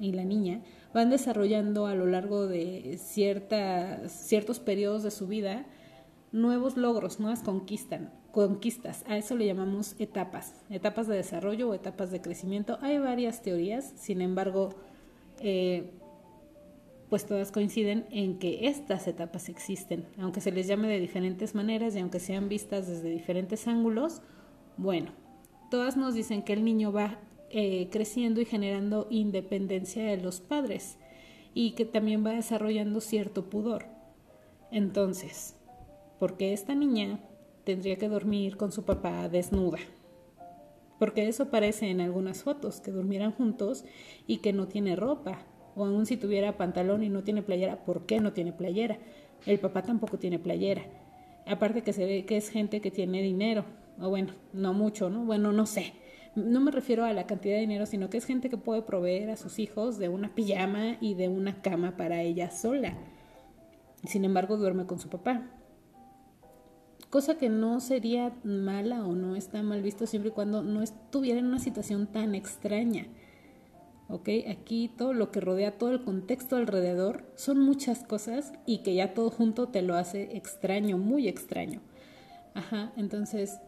y 0.00 0.12
la 0.12 0.24
niña 0.24 0.62
van 0.94 1.10
desarrollando 1.10 1.86
a 1.86 1.94
lo 1.94 2.06
largo 2.06 2.46
de 2.46 2.98
ciertas, 2.98 4.12
ciertos 4.12 4.60
periodos 4.60 5.02
de 5.02 5.10
su 5.10 5.26
vida 5.26 5.66
nuevos 6.32 6.76
logros, 6.76 7.18
nuevas 7.18 7.42
conquistas, 7.42 8.02
conquistas. 8.30 9.04
A 9.08 9.16
eso 9.16 9.34
le 9.34 9.46
llamamos 9.46 9.96
etapas, 9.98 10.54
etapas 10.70 11.06
de 11.06 11.16
desarrollo 11.16 11.70
o 11.70 11.74
etapas 11.74 12.10
de 12.10 12.20
crecimiento. 12.20 12.78
Hay 12.82 12.98
varias 12.98 13.42
teorías, 13.42 13.92
sin 13.96 14.20
embargo, 14.20 14.74
eh, 15.40 15.92
pues 17.08 17.26
todas 17.26 17.52
coinciden 17.52 18.06
en 18.10 18.38
que 18.38 18.66
estas 18.68 19.06
etapas 19.06 19.48
existen, 19.48 20.06
aunque 20.18 20.40
se 20.40 20.52
les 20.52 20.66
llame 20.66 20.88
de 20.88 21.00
diferentes 21.00 21.54
maneras 21.54 21.94
y 21.94 22.00
aunque 22.00 22.20
sean 22.20 22.48
vistas 22.48 22.88
desde 22.88 23.10
diferentes 23.10 23.68
ángulos, 23.68 24.22
bueno, 24.76 25.12
todas 25.70 25.96
nos 25.96 26.14
dicen 26.14 26.42
que 26.42 26.52
el 26.52 26.64
niño 26.64 26.92
va 26.92 27.18
eh, 27.50 27.88
creciendo 27.90 28.40
y 28.40 28.44
generando 28.44 29.06
independencia 29.10 30.04
de 30.04 30.16
los 30.16 30.40
padres 30.40 30.98
y 31.54 31.72
que 31.72 31.84
también 31.84 32.26
va 32.26 32.32
desarrollando 32.32 33.00
cierto 33.00 33.48
pudor. 33.48 33.86
Entonces, 34.72 35.54
¿por 36.18 36.36
qué 36.36 36.52
esta 36.52 36.74
niña 36.74 37.20
tendría 37.64 37.96
que 37.96 38.08
dormir 38.08 38.56
con 38.56 38.72
su 38.72 38.84
papá 38.84 39.28
desnuda? 39.28 39.78
Porque 40.98 41.28
eso 41.28 41.50
parece 41.50 41.88
en 41.88 42.00
algunas 42.00 42.42
fotos, 42.42 42.80
que 42.80 42.90
durmieran 42.90 43.32
juntos 43.32 43.84
y 44.26 44.38
que 44.38 44.52
no 44.52 44.66
tiene 44.66 44.96
ropa, 44.96 45.46
o 45.76 45.84
aún 45.84 46.06
si 46.06 46.16
tuviera 46.16 46.56
pantalón 46.56 47.04
y 47.04 47.08
no 47.08 47.22
tiene 47.22 47.42
playera, 47.42 47.84
¿por 47.84 48.06
qué 48.06 48.18
no 48.18 48.32
tiene 48.32 48.52
playera? 48.52 48.98
El 49.44 49.60
papá 49.60 49.82
tampoco 49.82 50.18
tiene 50.18 50.38
playera. 50.38 50.82
Aparte 51.46 51.82
que 51.82 51.92
se 51.92 52.04
ve 52.04 52.24
que 52.24 52.36
es 52.36 52.48
gente 52.48 52.80
que 52.80 52.90
tiene 52.90 53.22
dinero, 53.22 53.64
o 54.00 54.08
bueno, 54.08 54.32
no 54.52 54.72
mucho, 54.72 55.10
¿no? 55.10 55.24
Bueno, 55.24 55.52
no 55.52 55.66
sé. 55.66 55.92
No 56.34 56.60
me 56.60 56.70
refiero 56.70 57.04
a 57.04 57.12
la 57.12 57.26
cantidad 57.26 57.54
de 57.54 57.60
dinero, 57.60 57.86
sino 57.86 58.10
que 58.10 58.18
es 58.18 58.24
gente 58.24 58.50
que 58.50 58.56
puede 58.56 58.82
proveer 58.82 59.30
a 59.30 59.36
sus 59.36 59.58
hijos 59.58 59.98
de 59.98 60.08
una 60.08 60.34
pijama 60.34 60.96
y 61.00 61.14
de 61.14 61.28
una 61.28 61.62
cama 61.62 61.96
para 61.96 62.20
ella 62.22 62.50
sola. 62.50 62.94
Sin 64.04 64.24
embargo, 64.24 64.56
duerme 64.56 64.86
con 64.86 64.98
su 64.98 65.08
papá. 65.08 65.50
Cosa 67.10 67.38
que 67.38 67.48
no 67.48 67.80
sería 67.80 68.34
mala 68.44 69.06
o 69.06 69.14
no 69.14 69.36
está 69.36 69.62
mal 69.62 69.82
visto 69.82 70.06
siempre 70.06 70.30
y 70.30 70.34
cuando 70.34 70.62
no 70.62 70.82
estuviera 70.82 71.38
en 71.38 71.46
una 71.46 71.58
situación 71.58 72.06
tan 72.06 72.34
extraña. 72.34 73.06
¿Ok? 74.08 74.28
Aquí 74.48 74.90
todo 74.96 75.12
lo 75.12 75.30
que 75.30 75.40
rodea, 75.40 75.78
todo 75.78 75.90
el 75.90 76.02
contexto 76.02 76.56
alrededor, 76.56 77.24
son 77.36 77.60
muchas 77.60 78.04
cosas 78.04 78.52
y 78.66 78.78
que 78.78 78.94
ya 78.94 79.14
todo 79.14 79.30
junto 79.30 79.68
te 79.68 79.82
lo 79.82 79.94
hace 79.94 80.36
extraño, 80.36 80.98
muy 80.98 81.28
extraño. 81.28 81.80
Ajá, 82.54 82.92
entonces, 82.96 83.58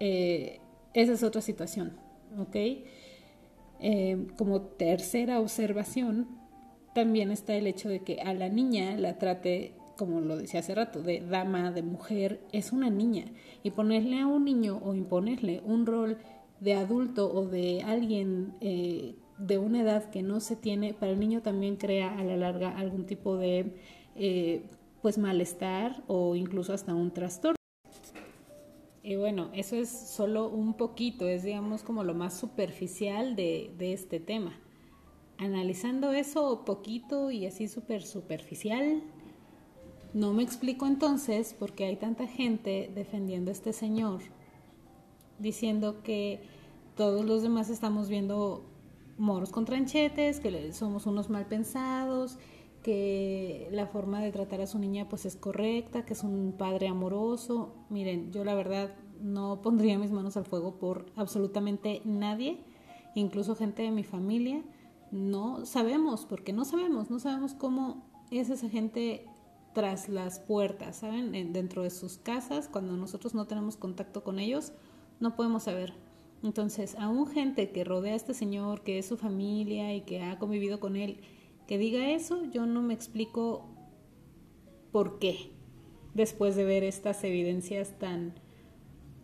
eh, 0.00 0.60
esa 0.92 1.12
es 1.12 1.22
otra 1.22 1.40
situación, 1.40 1.96
¿ok? 2.38 2.56
Eh, 3.80 4.26
como 4.36 4.60
tercera 4.62 5.40
observación, 5.40 6.28
también 6.94 7.30
está 7.30 7.54
el 7.54 7.66
hecho 7.66 7.88
de 7.88 8.00
que 8.00 8.20
a 8.20 8.32
la 8.32 8.48
niña 8.48 8.96
la 8.96 9.18
trate, 9.18 9.72
como 9.96 10.20
lo 10.20 10.36
decía 10.36 10.60
hace 10.60 10.74
rato, 10.74 11.02
de 11.02 11.20
dama, 11.20 11.72
de 11.72 11.82
mujer, 11.82 12.40
es 12.52 12.72
una 12.72 12.88
niña. 12.88 13.24
Y 13.64 13.72
ponerle 13.72 14.20
a 14.20 14.26
un 14.28 14.44
niño 14.44 14.80
o 14.82 14.94
imponerle 14.94 15.60
un 15.64 15.86
rol 15.86 16.18
de 16.64 16.72
adulto 16.72 17.30
o 17.30 17.46
de 17.46 17.82
alguien 17.82 18.54
eh, 18.62 19.16
de 19.36 19.58
una 19.58 19.82
edad 19.82 20.08
que 20.10 20.22
no 20.22 20.40
se 20.40 20.56
tiene, 20.56 20.94
para 20.94 21.12
el 21.12 21.20
niño 21.20 21.42
también 21.42 21.76
crea 21.76 22.18
a 22.18 22.24
la 22.24 22.38
larga 22.38 22.70
algún 22.70 23.04
tipo 23.04 23.36
de 23.36 23.74
eh, 24.16 24.64
pues 25.02 25.18
malestar 25.18 26.02
o 26.06 26.34
incluso 26.34 26.72
hasta 26.72 26.94
un 26.94 27.12
trastorno. 27.12 27.56
Y 29.02 29.16
bueno, 29.16 29.50
eso 29.52 29.76
es 29.76 29.90
solo 29.90 30.48
un 30.48 30.72
poquito, 30.72 31.28
es 31.28 31.42
digamos 31.42 31.82
como 31.82 32.02
lo 32.02 32.14
más 32.14 32.38
superficial 32.38 33.36
de, 33.36 33.74
de 33.76 33.92
este 33.92 34.18
tema. 34.18 34.58
Analizando 35.36 36.12
eso 36.12 36.64
poquito 36.64 37.30
y 37.30 37.44
así 37.44 37.68
súper 37.68 38.02
superficial, 38.02 39.02
no 40.14 40.32
me 40.32 40.42
explico 40.42 40.86
entonces 40.86 41.52
por 41.52 41.74
qué 41.74 41.84
hay 41.84 41.96
tanta 41.96 42.26
gente 42.26 42.90
defendiendo 42.94 43.50
a 43.50 43.52
este 43.52 43.74
señor, 43.74 44.22
diciendo 45.38 46.02
que 46.02 46.53
todos 46.96 47.24
los 47.24 47.42
demás 47.42 47.70
estamos 47.70 48.08
viendo 48.08 48.64
moros 49.18 49.50
con 49.50 49.64
tranchetes, 49.64 50.40
que 50.40 50.72
somos 50.72 51.06
unos 51.06 51.30
mal 51.30 51.46
pensados, 51.46 52.38
que 52.82 53.68
la 53.72 53.86
forma 53.86 54.20
de 54.20 54.32
tratar 54.32 54.60
a 54.60 54.66
su 54.66 54.78
niña 54.78 55.08
pues 55.08 55.24
es 55.26 55.36
correcta, 55.36 56.04
que 56.04 56.12
es 56.12 56.22
un 56.22 56.54
padre 56.56 56.88
amoroso. 56.88 57.74
Miren, 57.88 58.32
yo 58.32 58.44
la 58.44 58.54
verdad 58.54 58.94
no 59.20 59.62
pondría 59.62 59.98
mis 59.98 60.10
manos 60.10 60.36
al 60.36 60.44
fuego 60.44 60.78
por 60.78 61.06
absolutamente 61.16 62.02
nadie, 62.04 62.62
incluso 63.14 63.56
gente 63.56 63.82
de 63.82 63.90
mi 63.90 64.04
familia. 64.04 64.62
No 65.10 65.64
sabemos, 65.64 66.26
porque 66.26 66.52
no 66.52 66.64
sabemos, 66.64 67.10
no 67.10 67.18
sabemos 67.18 67.54
cómo 67.54 68.04
es 68.30 68.50
esa 68.50 68.68
gente 68.68 69.26
tras 69.72 70.08
las 70.08 70.38
puertas, 70.38 70.96
¿saben? 70.96 71.52
Dentro 71.52 71.82
de 71.82 71.90
sus 71.90 72.18
casas, 72.18 72.68
cuando 72.68 72.96
nosotros 72.96 73.34
no 73.34 73.46
tenemos 73.46 73.76
contacto 73.76 74.22
con 74.22 74.38
ellos, 74.38 74.72
no 75.20 75.34
podemos 75.36 75.64
saber. 75.64 76.03
Entonces, 76.44 76.94
aún 76.98 77.26
gente 77.26 77.70
que 77.70 77.84
rodea 77.84 78.12
a 78.12 78.16
este 78.16 78.34
señor, 78.34 78.82
que 78.82 78.98
es 78.98 79.06
su 79.06 79.16
familia 79.16 79.94
y 79.94 80.02
que 80.02 80.20
ha 80.20 80.38
convivido 80.38 80.78
con 80.78 80.94
él, 80.94 81.20
que 81.66 81.78
diga 81.78 82.10
eso, 82.10 82.44
yo 82.52 82.66
no 82.66 82.82
me 82.82 82.92
explico 82.92 83.66
por 84.92 85.18
qué, 85.18 85.52
después 86.12 86.54
de 86.54 86.64
ver 86.64 86.84
estas 86.84 87.24
evidencias 87.24 87.98
tan 87.98 88.34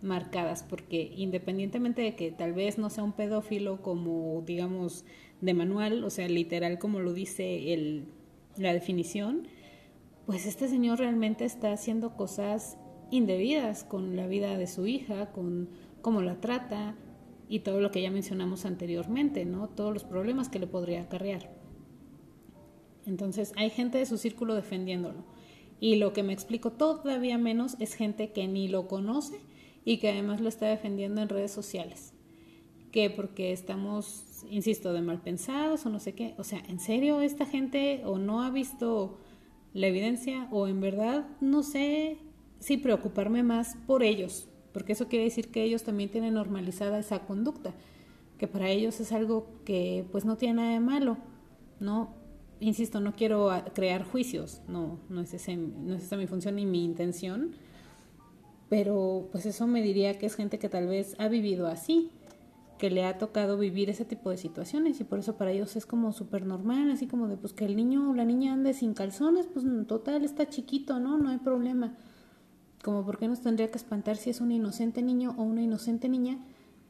marcadas, 0.01 0.63
porque 0.63 1.13
independientemente 1.15 2.01
de 2.01 2.17
que 2.17 2.33
tal 2.33 2.55
vez 2.55 2.79
no 2.79 2.89
sea 2.89 3.05
un 3.05 3.13
pedófilo 3.13 3.83
como, 3.83 4.43
digamos, 4.47 5.05
de 5.43 5.53
manual, 5.53 6.03
o 6.05 6.09
sea, 6.09 6.27
literal 6.27 6.79
como 6.79 7.01
lo 7.01 7.13
dice 7.13 7.75
el, 7.75 8.07
la 8.57 8.73
definición, 8.73 9.47
pues 10.25 10.47
este 10.47 10.69
señor 10.69 11.01
realmente 11.01 11.45
está 11.45 11.71
haciendo 11.71 12.17
cosas 12.17 12.79
indebidas 13.11 13.85
con 13.85 14.17
la 14.17 14.27
vida 14.27 14.57
de 14.57 14.67
su 14.67 14.87
hija, 14.87 15.33
con 15.33 15.69
cómo 16.01 16.23
la 16.23 16.41
trata, 16.41 16.97
y 17.51 17.61
todo 17.61 17.81
lo 17.81 17.91
que 17.91 18.01
ya 18.01 18.13
mencionamos 18.13 18.65
anteriormente, 18.65 19.45
¿no? 19.45 19.69
Todos 19.69 19.93
los 19.93 20.05
problemas 20.05 20.49
que 20.49 20.61
le 20.61 20.69
podría 20.69 21.03
acarrear. 21.03 21.53
Entonces, 23.07 23.53
hay 23.57 23.71
gente 23.71 23.99
de 23.99 24.07
su 24.07 24.17
círculo 24.19 24.55
defendiéndolo. 24.55 25.25
Y 25.81 25.97
lo 25.97 26.13
que 26.13 26.23
me 26.23 26.33
explico 26.33 26.71
todavía 26.71 27.39
menos 27.39 27.77
es 27.81 27.95
gente 27.95 28.31
que 28.31 28.47
ni 28.47 28.69
lo 28.69 28.87
conoce 28.87 29.41
y 29.85 29.99
que 29.99 30.11
además 30.11 30.41
lo 30.41 30.49
está 30.49 30.67
defendiendo 30.67 31.21
en 31.21 31.29
redes 31.29 31.51
sociales. 31.51 32.15
Que 32.93 33.11
porque 33.11 33.51
estamos, 33.51 34.45
insisto, 34.49 34.93
de 34.93 35.03
mal 35.03 35.21
pensados 35.21 35.85
o 35.85 35.91
no 35.91 35.99
sé 35.99 36.15
qué. 36.15 36.35
O 36.39 36.45
sea, 36.45 36.63
¿en 36.69 36.79
serio 36.79 37.21
esta 37.21 37.47
gente 37.47 38.03
o 38.05 38.19
no 38.19 38.45
ha 38.45 38.51
visto 38.51 39.19
la 39.75 39.89
evidencia 39.89 40.47
o 40.53 40.69
en 40.69 40.81
verdad 40.81 41.27
no 41.41 41.65
sé 41.65 42.19
si 42.61 42.77
preocuparme 42.77 43.43
más 43.43 43.77
por 43.87 44.05
ellos, 44.05 44.50
porque 44.73 44.93
eso 44.93 45.09
quiere 45.09 45.25
decir 45.25 45.51
que 45.51 45.63
ellos 45.63 45.83
también 45.83 46.11
tienen 46.11 46.35
normalizada 46.35 46.99
esa 46.99 47.21
conducta, 47.21 47.73
que 48.39 48.47
para 48.47 48.69
ellos 48.71 49.01
es 49.01 49.13
algo 49.13 49.47
que 49.65 50.07
pues 50.13 50.25
no 50.25 50.37
tiene 50.37 50.55
nada 50.55 50.73
de 50.73 50.81
malo, 50.81 51.19
¿no? 51.81 52.21
insisto, 52.61 53.01
no 53.01 53.15
quiero 53.15 53.51
crear 53.75 54.05
juicios, 54.05 54.61
no, 54.69 54.99
no 55.09 55.23
es, 55.23 55.35
ese, 55.35 55.57
no 55.57 55.95
es 55.95 56.05
esa 56.05 56.17
mi 56.17 56.27
función 56.27 56.57
ni 56.57 56.67
mi 56.67 56.85
intención, 56.85 57.53
pero 58.69 59.29
pues 59.33 59.47
eso 59.47 59.67
me 59.67 59.83
diría 59.83 60.19
que 60.19 60.27
es 60.27 60.37
gente 60.37 60.59
que 60.59 60.69
tal 60.69 60.87
vez 60.87 61.17
ha 61.19 61.29
vivido 61.29 61.67
así, 61.67 62.11
que 62.79 62.91
le 62.91 63.05
ha 63.05 63.19
tocado 63.19 63.59
vivir 63.59 63.91
ese 63.91 64.05
tipo 64.05 64.31
de 64.31 64.37
situaciones 64.37 65.01
y 65.01 65.05
por 65.05 65.19
eso 65.19 65.37
para 65.37 65.51
ellos 65.51 65.75
es 65.77 65.87
como 65.87 66.13
súper 66.13 66.47
normal, 66.47 66.91
así 66.91 67.07
como 67.07 67.29
de 67.29 67.37
pues 67.37 67.53
que 67.53 67.65
el 67.65 67.77
niño 67.77 68.11
o 68.11 68.15
la 68.15 68.25
niña 68.25 68.53
ande 68.53 68.73
sin 68.73 68.95
calzones, 68.95 69.47
pues 69.47 69.67
total 69.87 70.25
está 70.25 70.49
chiquito, 70.49 70.99
¿no? 70.99 71.19
No 71.19 71.31
hay 71.31 71.39
problema. 71.39 71.97
Como 72.83 73.05
por 73.05 73.19
qué 73.19 73.29
nos 73.29 73.41
tendría 73.41 73.71
que 73.71 73.77
espantar 73.77 74.17
si 74.17 74.31
es 74.31 74.41
un 74.41 74.53
inocente 74.53 75.03
niño 75.03 75.35
o 75.37 75.43
una 75.43 75.63
inocente 75.63 76.09
niña, 76.09 76.39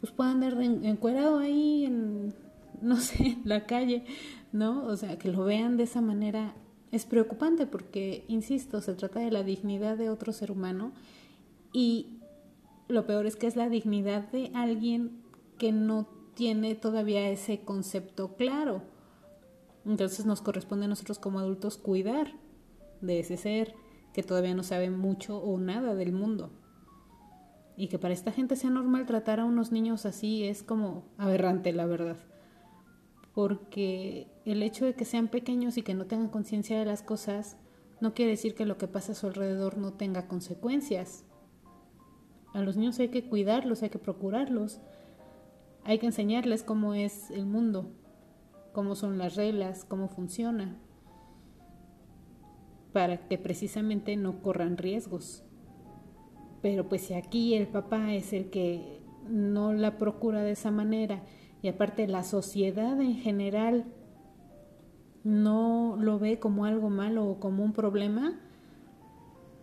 pues 0.00 0.12
puede 0.12 0.30
andar 0.30 0.61
encuerado 0.62 1.38
ahí 1.38 1.85
en, 1.85 2.35
no 2.80 2.97
sé, 2.97 3.38
la 3.44 3.66
calle, 3.66 4.04
¿no? 4.52 4.87
O 4.87 4.97
sea, 4.97 5.18
que 5.18 5.30
lo 5.30 5.44
vean 5.44 5.76
de 5.76 5.85
esa 5.85 6.00
manera 6.00 6.54
es 6.92 7.06
preocupante 7.06 7.66
porque, 7.66 8.25
insisto, 8.28 8.80
se 8.80 8.94
trata 8.94 9.20
de 9.20 9.30
la 9.30 9.42
dignidad 9.42 9.97
de 9.97 10.11
otro 10.11 10.32
ser 10.32 10.50
humano 10.50 10.92
y 11.73 12.18
lo 12.88 13.06
peor 13.06 13.26
es 13.26 13.37
que 13.37 13.47
es 13.47 13.56
la 13.56 13.68
dignidad 13.68 14.30
de 14.30 14.50
alguien 14.54 15.23
que 15.59 15.73
no 15.73 16.09
tiene 16.35 16.75
todavía 16.75 17.28
ese 17.30 17.61
concepto 17.61 18.37
claro. 18.37 18.82
Entonces 19.87 20.26
nos 20.26 20.42
corresponde 20.42 20.87
a 20.87 20.88
nosotros 20.88 21.18
como 21.18 21.38
adultos 21.38 21.76
cuidar 21.76 22.32
de 23.00 23.20
ese 23.20 23.37
ser 23.37 23.75
que 24.12 24.23
todavía 24.23 24.55
no 24.55 24.62
sabe 24.62 24.90
mucho 24.90 25.38
o 25.38 25.59
nada 25.59 25.95
del 25.95 26.12
mundo. 26.12 26.50
Y 27.76 27.88
que 27.88 27.99
para 27.99 28.14
esta 28.14 28.33
gente 28.33 28.57
sea 28.57 28.71
normal 28.71 29.07
tratar 29.07 29.40
a 29.40 29.45
unos 29.45 29.73
niños 29.73 30.05
así 30.07 30.45
es 30.45 30.62
como 30.62 31.05
aberrante, 31.17 31.73
la 31.73 31.87
verdad. 31.87 32.17
Porque 33.33 34.29
el 34.45 34.62
hecho 34.62 34.85
de 34.85 34.95
que 34.95 35.05
sean 35.05 35.29
pequeños 35.29 35.79
y 35.79 35.83
que 35.83 35.95
no 35.95 36.07
tengan 36.07 36.29
conciencia 36.29 36.79
de 36.79 36.85
las 36.85 37.02
cosas 37.02 37.57
no 38.00 38.14
quiere 38.14 38.33
decir 38.33 38.55
que 38.55 38.67
lo 38.67 38.76
que 38.76 38.88
pasa 38.88 39.12
a 39.12 39.14
su 39.14 39.26
alrededor 39.26 39.79
no 39.79 39.93
tenga 39.93 40.26
consecuencias. 40.26 41.25
A 42.52 42.61
los 42.61 42.76
niños 42.76 42.99
hay 42.99 43.09
que 43.09 43.25
cuidarlos, 43.29 43.83
hay 43.83 43.90
que 43.90 43.99
procurarlos, 43.99 44.81
hay 45.85 45.99
que 45.99 46.07
enseñarles 46.07 46.64
cómo 46.64 46.95
es 46.95 47.31
el 47.31 47.47
mundo, 47.47 47.93
cómo 48.73 48.97
son 48.97 49.19
las 49.19 49.37
reglas, 49.37 49.85
cómo 49.85 50.09
funciona, 50.09 50.76
para 52.92 53.28
que 53.28 53.38
precisamente 53.38 54.16
no 54.16 54.42
corran 54.42 54.76
riesgos. 54.76 55.44
Pero 56.62 56.88
pues 56.88 57.02
si 57.02 57.14
aquí 57.14 57.54
el 57.54 57.68
papá 57.68 58.14
es 58.14 58.32
el 58.32 58.50
que 58.50 59.00
no 59.28 59.73
la 59.73 59.97
procura 59.99 60.42
de 60.42 60.52
esa 60.52 60.70
manera 60.70 61.23
y 61.62 61.68
aparte 61.68 62.06
la 62.09 62.23
sociedad 62.23 63.00
en 63.00 63.16
general 63.16 63.87
no 65.25 65.97
lo 65.99 66.18
ve 66.18 66.38
como 66.38 66.64
algo 66.64 66.90
malo 66.90 67.26
o 67.26 67.40
como 67.40 67.62
un 67.62 67.73
problema, 67.73 68.40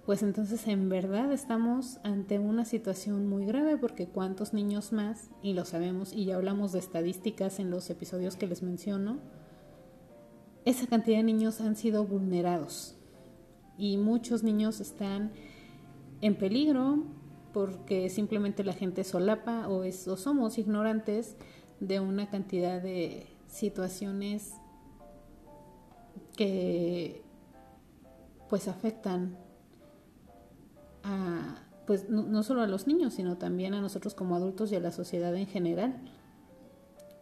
pues 0.06 0.24
entonces 0.24 0.68
en 0.68 0.88
verdad 0.90 1.32
estamos 1.34 2.00
ante 2.04 2.40
una 2.40 2.66
situación 2.66 3.28
muy 3.28 3.46
grave 3.46 3.78
porque 3.78 4.08
cuántos 4.08 4.54
niños 4.54 4.94
más, 4.94 5.30
y 5.42 5.54
lo 5.54 5.66
sabemos, 5.66 6.14
y 6.14 6.26
ya 6.26 6.36
hablamos 6.36 6.72
de 6.72 6.80
estadísticas 6.80 7.60
en 7.60 7.72
los 7.72 7.90
episodios 7.90 8.38
que 8.38 8.48
les 8.48 8.64
menciono, 8.64 9.18
esa 10.66 10.88
cantidad 10.88 11.18
de 11.18 11.24
niños 11.24 11.60
han 11.60 11.76
sido 11.76 12.06
vulnerados 12.06 12.97
y 13.78 13.98
muchos 13.98 14.44
niños 14.44 14.80
están 14.80 15.32
en 16.22 16.36
peligro 16.36 17.04
porque 17.54 18.10
simplemente 18.10 18.64
la 18.64 18.74
gente 18.74 19.04
solapa 19.04 19.68
o, 19.68 19.84
es, 19.84 20.04
somos 20.04 20.58
ignorantes 20.58 21.36
de 21.80 22.00
una 22.00 22.30
cantidad 22.30 22.82
de 22.82 23.28
situaciones 23.48 24.54
que 26.36 27.24
pues 28.50 28.68
afectan 28.68 29.38
pues 31.86 32.10
no, 32.10 32.44
solo 32.44 32.62
a 32.62 32.68
los 32.68 32.86
niños, 32.86 33.14
sino 33.14 33.38
también 33.38 33.74
a 33.74 33.80
nosotros 33.80 34.14
como 34.14 34.36
adultos 34.36 34.72
y 34.72 34.76
a 34.76 34.82
la 34.82 34.92
sociedad 34.92 35.34
en 35.36 35.48
general. 35.48 35.96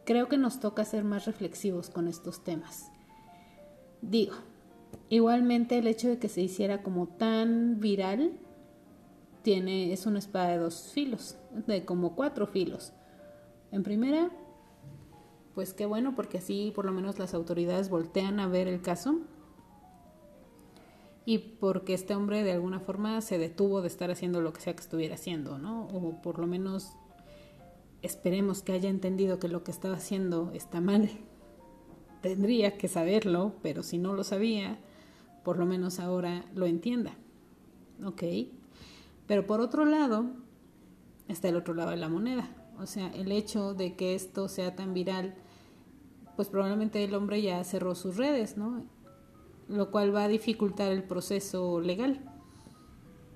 Creo 0.05 0.27
que 0.27 0.37
nos 0.37 0.59
toca 0.59 0.83
ser 0.85 1.03
más 1.03 1.25
reflexivos 1.25 1.91
con 1.91 2.07
estos 2.07 2.43
temas. 2.43 2.91
Digo, 4.01 4.33
igualmente 5.10 5.77
el 5.77 5.88
hecho 5.88 6.10
de 6.10 6.19
que 6.19 6.29
se 6.29 6.41
hiciera 6.41 6.84
como 6.84 7.08
tan 7.08 7.79
viral 7.79 8.34
tiene 9.41 9.93
es 9.93 10.05
una 10.05 10.19
espada 10.19 10.49
de 10.49 10.58
dos 10.58 10.91
filos, 10.93 11.38
de 11.67 11.86
como 11.86 12.15
cuatro 12.15 12.47
filos. 12.47 12.93
En 13.71 13.84
primera, 13.84 14.31
pues 15.53 15.73
qué 15.73 15.86
bueno 15.86 16.15
porque 16.15 16.39
así 16.39 16.71
por 16.75 16.86
lo 16.86 16.91
menos 16.91 17.19
las 17.19 17.34
autoridades 17.34 17.89
voltean 17.89 18.39
a 18.39 18.47
ver 18.47 18.67
el 18.67 18.81
caso 18.81 19.21
y 21.25 21.39
porque 21.39 21.93
este 21.93 22.13
hombre 22.13 22.43
de 22.43 22.51
alguna 22.51 22.79
forma 22.79 23.19
se 23.21 23.38
detuvo 23.38 23.81
de 23.81 23.88
estar 23.88 24.12
haciendo 24.12 24.41
lo 24.41 24.53
que 24.53 24.62
sea 24.62 24.75
que 24.75 24.81
estuviera 24.81 25.15
haciendo, 25.15 25.58
¿no? 25.58 25.88
O 25.88 26.21
por 26.21 26.39
lo 26.39 26.45
menos 26.45 26.93
esperemos 28.03 28.62
que 28.62 28.73
haya 28.73 28.89
entendido 28.89 29.39
que 29.39 29.47
lo 29.47 29.63
que 29.63 29.71
estaba 29.71 29.95
haciendo 29.95 30.51
está 30.53 30.81
mal. 30.81 31.10
Tendría 32.21 32.77
que 32.77 32.88
saberlo, 32.88 33.53
pero 33.63 33.81
si 33.81 33.97
no 33.97 34.13
lo 34.13 34.23
sabía, 34.23 34.79
por 35.45 35.58
lo 35.58 35.65
menos 35.65 36.01
ahora 36.01 36.43
lo 36.53 36.65
entienda. 36.65 37.13
¿Ok? 38.03 38.23
Pero 39.25 39.47
por 39.47 39.62
otro 39.62 39.86
lado, 39.86 40.25
está 41.29 41.47
el 41.47 41.55
otro 41.55 41.73
lado 41.73 41.91
de 41.91 41.97
la 41.97 42.10
moneda. 42.10 42.49
O 42.77 42.86
sea, 42.86 43.08
el 43.13 43.31
hecho 43.31 43.73
de 43.73 43.95
que 43.95 44.15
esto 44.15 44.49
sea 44.49 44.75
tan 44.75 44.93
viral, 44.93 45.36
pues 46.36 46.49
probablemente 46.49 47.01
el 47.01 47.15
hombre 47.15 47.41
ya 47.41 47.63
cerró 47.63 47.95
sus 47.95 48.17
redes, 48.17 48.58
¿no? 48.58 48.84
lo 49.67 49.91
cual 49.91 50.13
va 50.13 50.23
a 50.23 50.27
dificultar 50.27 50.91
el 50.91 51.03
proceso 51.03 51.79
legal. 51.79 52.21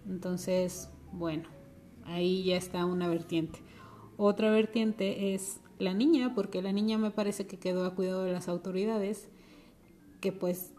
Entonces, 0.08 0.90
bueno, 1.12 1.50
ahí 2.06 2.44
ya 2.44 2.58
está 2.58 2.86
una 2.86 3.08
vertiente. 3.08 3.60
Otra 4.18 4.52
vertiente 4.52 5.34
es 5.34 5.62
la 5.78 5.94
niña, 5.94 6.34
porque 6.36 6.62
la 6.62 6.74
niña 6.74 6.98
me 6.98 7.12
parece 7.12 7.48
que 7.48 7.58
quedó 7.58 7.86
a 7.86 7.96
cuidado 7.96 8.24
de 8.24 8.34
las 8.34 8.48
autoridades, 8.48 9.30
que 10.20 10.32
pues 10.32 10.74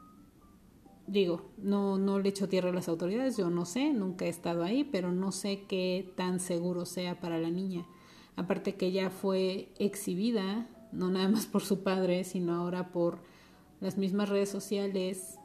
digo, 1.11 1.43
no, 1.59 1.99
no 1.99 2.21
le 2.21 2.29
echo 2.29 2.49
tierra 2.49 2.71
a 2.71 2.73
las 2.73 2.89
autoridades, 2.89 3.37
yo 3.37 3.51
no 3.51 3.65
sé, 3.65 3.93
nunca 3.93 4.27
he 4.27 4.29
estado 4.29 4.63
ahí, 4.63 4.85
pero 4.85 5.11
no 5.11 5.33
sé 5.33 5.65
qué 5.69 6.13
tan 6.17 6.39
seguro 6.39 6.87
sea 6.87 7.19
para 7.19 7.39
la 7.39 7.51
niña. 7.51 7.85
Aparte 8.37 8.77
que 8.77 8.87
ella 8.87 9.11
fue 9.11 9.73
exhibida, 9.79 10.69
no 10.93 11.11
nada 11.11 11.29
más 11.29 11.47
por 11.47 11.63
su 11.63 11.83
padre, 11.83 12.23
sino 12.23 12.55
ahora 12.55 12.93
por 12.93 13.19
las 13.81 13.99
mismas 13.99 14.29
redes 14.29 14.51
sociales 14.51 15.39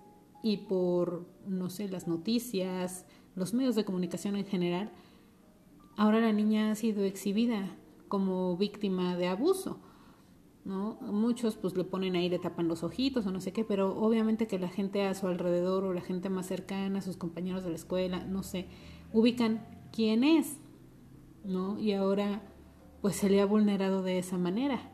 y 0.43 0.57
por, 0.57 1.25
no 1.47 1.71
sé, 1.71 1.89
las 1.89 2.07
noticias, 2.07 3.05
los 3.35 3.53
medios 3.55 3.75
de 3.75 3.85
comunicación 3.85 4.35
en 4.35 4.45
general, 4.45 4.91
ahora 5.97 6.19
la 6.19 6.31
niña 6.31 6.71
ha 6.71 6.75
sido 6.75 7.03
exhibida 7.03 7.75
como 8.07 8.55
víctima 8.55 9.17
de 9.17 9.27
abuso. 9.27 9.79
¿No? 10.65 10.97
Muchos 11.01 11.55
pues 11.55 11.77
le 11.77 11.83
ponen 11.83 12.15
ahí, 12.15 12.27
le 12.27 12.39
tapan 12.39 12.67
los 12.67 12.83
ojitos 12.83 13.25
o 13.25 13.31
no 13.31 13.39
sé 13.39 13.53
qué, 13.53 13.63
pero 13.63 13.95
obviamente 13.97 14.47
que 14.47 14.59
la 14.59 14.67
gente 14.67 15.03
a 15.03 15.13
su 15.13 15.27
alrededor 15.27 15.85
o 15.85 15.93
la 15.93 16.01
gente 16.01 16.29
más 16.29 16.47
cercana, 16.47 17.01
sus 17.01 17.17
compañeros 17.17 17.63
de 17.63 17.69
la 17.69 17.75
escuela, 17.75 18.25
no 18.25 18.41
sé, 18.41 18.65
ubican 19.13 19.63
quién 19.93 20.23
es, 20.23 20.57
¿no? 21.43 21.79
Y 21.79 21.93
ahora 21.93 22.41
pues 23.01 23.15
se 23.15 23.29
le 23.29 23.39
ha 23.39 23.45
vulnerado 23.45 24.01
de 24.01 24.17
esa 24.17 24.39
manera. 24.39 24.91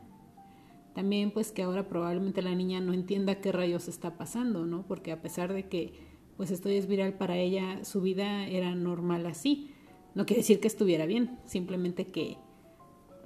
También 0.94 1.30
pues 1.30 1.52
que 1.52 1.62
ahora 1.62 1.88
probablemente 1.88 2.42
la 2.42 2.54
niña 2.54 2.80
no 2.80 2.92
entienda 2.92 3.40
qué 3.40 3.50
rayos 3.50 3.88
está 3.88 4.18
pasando, 4.18 4.66
¿no? 4.66 4.86
Porque 4.86 5.10
a 5.10 5.22
pesar 5.22 5.54
de 5.54 5.68
que 5.70 5.94
pues 6.36 6.50
esto 6.50 6.68
es 6.68 6.86
viral 6.86 7.14
para 7.14 7.38
ella, 7.38 7.82
su 7.84 8.02
vida 8.02 8.46
era 8.46 8.74
normal 8.74 9.24
así. 9.24 9.70
No 10.14 10.26
quiere 10.26 10.42
decir 10.42 10.60
que 10.60 10.68
estuviera 10.68 11.06
bien, 11.06 11.38
simplemente 11.46 12.08
que 12.08 12.36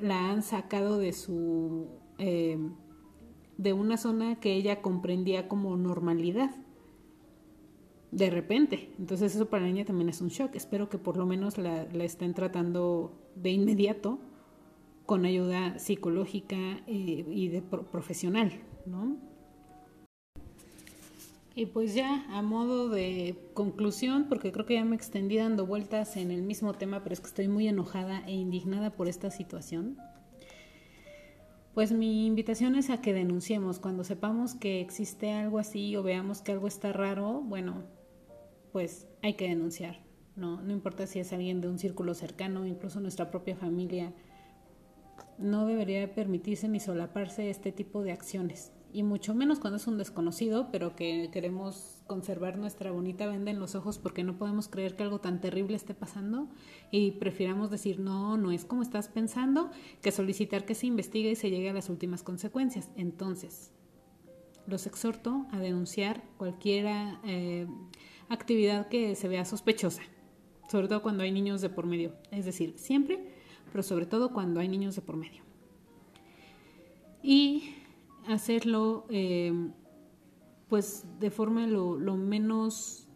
la 0.01 0.31
han 0.31 0.45
sacado 0.45 0.99
de 0.99 1.13
su 1.13 2.06
eh, 2.19 2.59
de 3.59 3.73
una 3.73 3.97
zona 3.97 4.41
que 4.41 4.55
ella 4.55 4.83
comprendía 4.83 5.49
como 5.49 5.77
normalidad 5.77 6.55
de 8.11 8.31
repente. 8.31 8.91
Entonces 8.99 9.35
eso 9.35 9.51
para 9.51 9.65
la 9.65 9.73
niña 9.73 9.85
también 9.85 10.09
es 10.09 10.21
un 10.21 10.29
shock. 10.29 10.55
Espero 10.55 10.89
que 10.89 10.99
por 10.99 11.17
lo 11.17 11.27
menos 11.27 11.59
la, 11.59 11.87
la 11.93 12.05
estén 12.05 12.35
tratando 12.35 13.13
de 13.35 13.51
inmediato 13.51 14.19
con 15.07 15.25
ayuda 15.25 15.79
psicológica 15.79 16.57
eh, 16.87 17.25
y 17.29 17.49
de 17.49 17.63
profesional, 17.63 18.53
¿no? 18.87 19.17
Y 21.55 21.67
pues 21.67 21.95
ya 21.95 22.27
a 22.29 22.43
modo 22.43 22.91
de 22.91 23.35
conclusión, 23.55 24.27
porque 24.29 24.53
creo 24.53 24.67
que 24.67 24.75
ya 24.75 24.85
me 24.85 24.95
extendí 24.95 25.39
dando 25.39 25.65
vueltas 25.65 26.19
en 26.19 26.31
el 26.31 26.43
mismo 26.43 26.75
tema, 26.75 27.03
pero 27.03 27.15
es 27.15 27.21
que 27.21 27.29
estoy 27.29 27.49
muy 27.49 27.67
enojada 27.67 28.21
e 28.27 28.35
indignada 28.35 28.91
por 28.91 29.09
esta 29.09 29.31
situación. 29.31 29.97
Pues 31.77 31.93
mi 31.93 32.25
invitación 32.25 32.75
es 32.75 32.89
a 32.89 33.03
que 33.03 33.13
denunciemos 33.13 33.81
cuando 33.81 34.03
sepamos 34.03 34.55
que 34.55 34.81
existe 34.81 35.33
algo 35.33 35.59
así 35.59 35.95
o 35.95 36.03
veamos 36.03 36.41
que 36.41 36.53
algo 36.53 36.69
está 36.69 36.91
raro, 36.91 37.43
bueno, 37.43 37.85
pues 38.73 39.07
hay 39.23 39.35
que 39.35 39.47
denunciar, 39.47 40.01
¿no? 40.37 40.63
No 40.63 40.73
importa 40.73 41.07
si 41.07 41.19
es 41.19 41.35
alguien 41.35 41.61
de 41.61 41.69
un 41.69 41.79
círculo 41.79 42.15
cercano, 42.15 42.65
incluso 42.65 42.99
nuestra 42.99 43.31
propia 43.31 43.57
familia, 43.57 44.15
no 45.37 45.67
debería 45.67 46.15
permitirse 46.15 46.67
ni 46.67 46.81
solaparse 46.81 47.51
este 47.51 47.73
tipo 47.73 48.03
de 48.03 48.13
acciones 48.13 48.73
y 48.97 49.03
mucho 49.03 49.35
menos 49.35 49.59
cuando 49.59 49.77
es 49.77 49.87
un 49.87 49.99
desconocido, 49.99 50.71
pero 50.73 50.97
que 50.97 51.29
queremos 51.31 52.01
conservar 52.07 52.57
nuestra 52.57 52.91
bonita 52.93 53.27
venda 53.27 53.51
en 53.51 53.61
los 53.61 53.75
ojos 53.75 53.99
porque 53.99 54.25
no 54.25 54.39
podemos 54.39 54.69
creer 54.69 54.97
que 54.97 55.03
algo 55.03 55.21
tan 55.21 55.43
terrible 55.43 55.77
esté 55.77 55.93
pasando 55.93 56.49
y 56.91 57.11
prefiramos 57.11 57.71
decir 57.71 58.01
no, 58.01 58.39
no 58.39 58.53
es 58.53 58.65
como 58.65 58.81
estás 58.81 59.09
pensando, 59.09 59.71
que 60.01 60.13
solicitar 60.13 60.65
que 60.65 60.75
se 60.75 60.87
investigue 60.87 61.33
y 61.33 61.37
se 61.37 61.51
llegue 61.51 61.69
a 61.69 61.75
las 61.75 61.91
últimas 61.91 62.23
consecuencias. 62.23 62.89
Entonces, 62.97 63.71
los 64.67 64.87
exhorto 64.87 65.45
a 65.53 65.59
denunciar 65.59 66.23
cualquier 66.39 66.87
eh, 67.27 67.67
actividad 68.31 68.89
que 68.89 69.15
se 69.15 69.29
vea 69.29 69.45
sospechosa, 69.45 70.05
sobre 70.71 70.89
todo 70.89 71.03
cuando 71.03 71.23
hay 71.23 71.33
niños 71.33 71.61
de 71.61 71.69
por 71.69 71.85
medio, 71.85 72.15
es 72.31 72.47
decir, 72.47 72.73
siempre, 72.79 73.29
pero 73.71 73.83
sobre 73.83 74.07
todo 74.07 74.33
cuando 74.33 74.59
hay 74.59 74.69
niños 74.69 74.97
de 74.97 75.03
por 75.03 75.19
medio. 75.19 75.43
Y 77.23 77.75
hacerlo 78.27 79.07
eh, 79.11 79.53
pues 80.69 81.05
de 81.21 81.31
forma 81.31 81.67
lo, 81.67 82.17
menos 82.17 83.09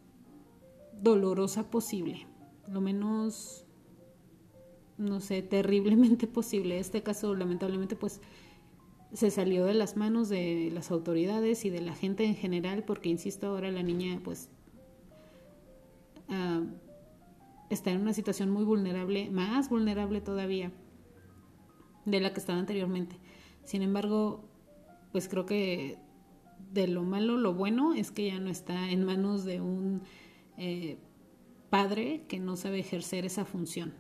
dolorosa 1.01 1.71
posible, 1.71 2.27
lo 2.69 2.81
menos, 2.81 3.67
no 4.99 5.21
sé, 5.21 5.43
terriblemente 5.43 6.27
posible. 6.29 6.79
Este 6.79 7.03
caso, 7.03 7.35
lamentablemente, 7.35 7.97
pues 7.97 8.21
se 9.13 9.31
salió 9.31 9.65
de 9.65 9.75
las 9.75 9.97
manos 9.97 10.29
de 10.29 10.71
las 10.73 10.91
autoridades 10.93 11.65
y 11.65 11.71
de 11.71 11.81
la 11.81 11.95
gente 11.95 12.25
en 12.25 12.37
general, 12.37 12.85
porque, 12.85 13.09
insisto, 13.09 13.49
ahora 13.49 13.73
la 13.73 13.83
niña, 13.83 14.21
pues, 14.23 14.51
uh, 16.29 16.67
está 17.71 17.91
en 17.91 18.01
una 18.01 18.13
situación 18.13 18.51
muy 18.51 18.65
vulnerable, 18.65 19.31
más 19.31 19.69
vulnerable 19.69 20.21
todavía 20.21 20.71
de 22.05 22.21
la 22.21 22.33
que 22.33 22.39
estaba 22.39 22.59
anteriormente. 22.59 23.17
Sin 23.65 23.83
embargo, 23.83 24.50
pues 25.13 25.29
creo 25.29 25.47
que 25.47 25.99
de 26.73 26.87
lo 26.87 27.03
malo, 27.03 27.37
lo 27.37 27.55
bueno 27.55 27.95
es 27.95 28.11
que 28.11 28.27
ya 28.27 28.39
no 28.39 28.51
está 28.51 28.91
en 28.91 29.05
manos 29.05 29.45
de 29.45 29.61
un 29.61 30.03
eh, 30.57 30.99
padre 31.69 32.25
que 32.29 32.39
no 32.39 32.57
sabe 32.57 32.79
ejercer 32.79 33.25
esa 33.25 33.45
función, 33.45 33.95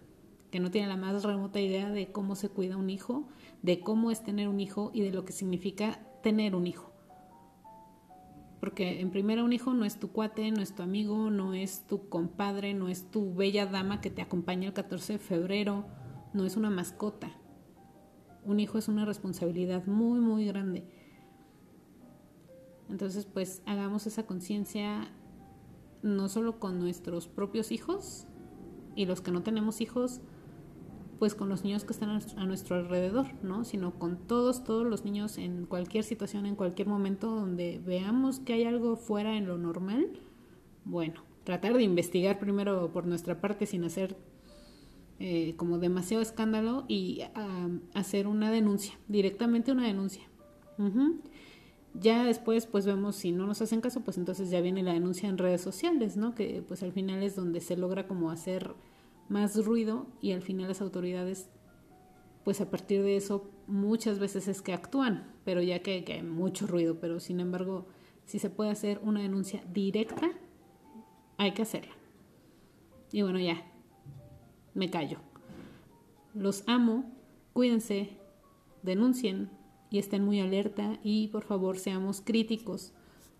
que 0.50 0.60
no 0.60 0.70
tiene 0.70 0.88
la 0.88 0.96
más 0.96 1.24
remota 1.24 1.60
idea 1.60 1.90
de 1.90 2.12
cómo 2.12 2.36
se 2.36 2.48
cuida 2.48 2.76
un 2.76 2.90
hijo, 2.90 3.28
de 3.62 3.80
cómo 3.80 4.10
es 4.10 4.22
tener 4.22 4.48
un 4.48 4.60
hijo 4.60 4.90
y 4.94 5.00
de 5.00 5.10
lo 5.10 5.24
que 5.24 5.32
significa 5.32 6.00
tener 6.22 6.54
un 6.54 6.66
hijo. 6.66 6.92
Porque 8.60 9.00
en 9.00 9.10
primera 9.10 9.42
un 9.42 9.54
hijo 9.54 9.72
no 9.72 9.86
es 9.86 9.98
tu 9.98 10.12
cuate, 10.12 10.50
no 10.50 10.60
es 10.60 10.74
tu 10.74 10.82
amigo, 10.82 11.30
no 11.30 11.54
es 11.54 11.86
tu 11.86 12.08
compadre, 12.08 12.74
no 12.74 12.88
es 12.88 13.10
tu 13.10 13.34
bella 13.34 13.64
dama 13.66 14.02
que 14.02 14.10
te 14.10 14.20
acompaña 14.20 14.68
el 14.68 14.74
14 14.74 15.14
de 15.14 15.18
febrero, 15.18 15.86
no 16.34 16.44
es 16.44 16.56
una 16.56 16.68
mascota. 16.68 17.32
Un 18.44 18.60
hijo 18.60 18.76
es 18.78 18.88
una 18.88 19.06
responsabilidad 19.06 19.86
muy, 19.86 20.20
muy 20.20 20.44
grande 20.44 20.84
entonces, 22.90 23.26
pues 23.26 23.62
hagamos 23.66 24.06
esa 24.06 24.26
conciencia 24.26 25.10
no 26.02 26.28
solo 26.28 26.58
con 26.58 26.78
nuestros 26.78 27.28
propios 27.28 27.72
hijos 27.72 28.26
y 28.96 29.06
los 29.06 29.20
que 29.20 29.30
no 29.30 29.42
tenemos 29.42 29.80
hijos, 29.80 30.20
pues 31.18 31.34
con 31.34 31.48
los 31.48 31.64
niños 31.64 31.84
que 31.84 31.92
están 31.92 32.10
a 32.10 32.46
nuestro 32.46 32.76
alrededor, 32.76 33.26
¿no? 33.42 33.64
Sino 33.64 33.98
con 33.98 34.16
todos, 34.26 34.64
todos 34.64 34.86
los 34.86 35.04
niños 35.04 35.36
en 35.36 35.66
cualquier 35.66 36.02
situación, 36.02 36.46
en 36.46 36.56
cualquier 36.56 36.88
momento 36.88 37.28
donde 37.28 37.80
veamos 37.84 38.40
que 38.40 38.54
hay 38.54 38.64
algo 38.64 38.96
fuera 38.96 39.36
en 39.36 39.46
lo 39.46 39.58
normal, 39.58 40.08
bueno, 40.84 41.22
tratar 41.44 41.74
de 41.74 41.82
investigar 41.82 42.38
primero 42.38 42.90
por 42.92 43.06
nuestra 43.06 43.40
parte 43.40 43.66
sin 43.66 43.84
hacer 43.84 44.16
eh, 45.18 45.54
como 45.56 45.78
demasiado 45.78 46.22
escándalo 46.22 46.86
y 46.88 47.20
hacer 47.92 48.26
una 48.26 48.50
denuncia, 48.50 48.98
directamente 49.06 49.70
una 49.72 49.86
denuncia. 49.86 50.22
Ya 51.94 52.24
después, 52.24 52.66
pues 52.66 52.86
vemos 52.86 53.16
si 53.16 53.32
no 53.32 53.46
nos 53.46 53.62
hacen 53.62 53.80
caso, 53.80 54.02
pues 54.02 54.16
entonces 54.16 54.50
ya 54.50 54.60
viene 54.60 54.82
la 54.82 54.92
denuncia 54.92 55.28
en 55.28 55.38
redes 55.38 55.60
sociales, 55.60 56.16
¿no? 56.16 56.34
Que 56.34 56.62
pues 56.66 56.82
al 56.82 56.92
final 56.92 57.22
es 57.22 57.34
donde 57.34 57.60
se 57.60 57.76
logra 57.76 58.06
como 58.06 58.30
hacer 58.30 58.74
más 59.28 59.64
ruido 59.64 60.06
y 60.20 60.32
al 60.32 60.42
final 60.42 60.68
las 60.68 60.80
autoridades, 60.80 61.48
pues 62.44 62.60
a 62.60 62.70
partir 62.70 63.02
de 63.02 63.16
eso 63.16 63.50
muchas 63.66 64.18
veces 64.18 64.46
es 64.48 64.62
que 64.62 64.72
actúan, 64.72 65.32
pero 65.44 65.62
ya 65.62 65.80
que, 65.80 66.04
que 66.04 66.14
hay 66.14 66.22
mucho 66.22 66.66
ruido, 66.66 67.00
pero 67.00 67.18
sin 67.18 67.40
embargo, 67.40 67.86
si 68.24 68.38
se 68.38 68.50
puede 68.50 68.70
hacer 68.70 69.00
una 69.02 69.22
denuncia 69.22 69.62
directa, 69.72 70.30
hay 71.38 71.52
que 71.52 71.62
hacerla. 71.62 71.92
Y 73.12 73.22
bueno, 73.22 73.40
ya, 73.40 73.64
me 74.74 74.90
callo. 74.90 75.18
Los 76.34 76.62
amo, 76.68 77.10
cuídense, 77.52 78.10
denuncien, 78.82 79.50
y 79.90 79.98
estén 79.98 80.24
muy 80.24 80.40
alerta 80.40 80.98
y 81.02 81.28
por 81.28 81.44
favor 81.44 81.78
seamos 81.78 82.20
críticos 82.20 82.92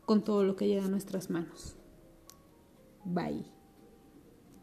con 0.04 0.22
todo 0.22 0.44
lo 0.44 0.56
que 0.56 0.66
llega 0.66 0.84
a 0.84 0.88
nuestras 0.88 1.30
manos. 1.30 1.76
Bye. 3.04 3.59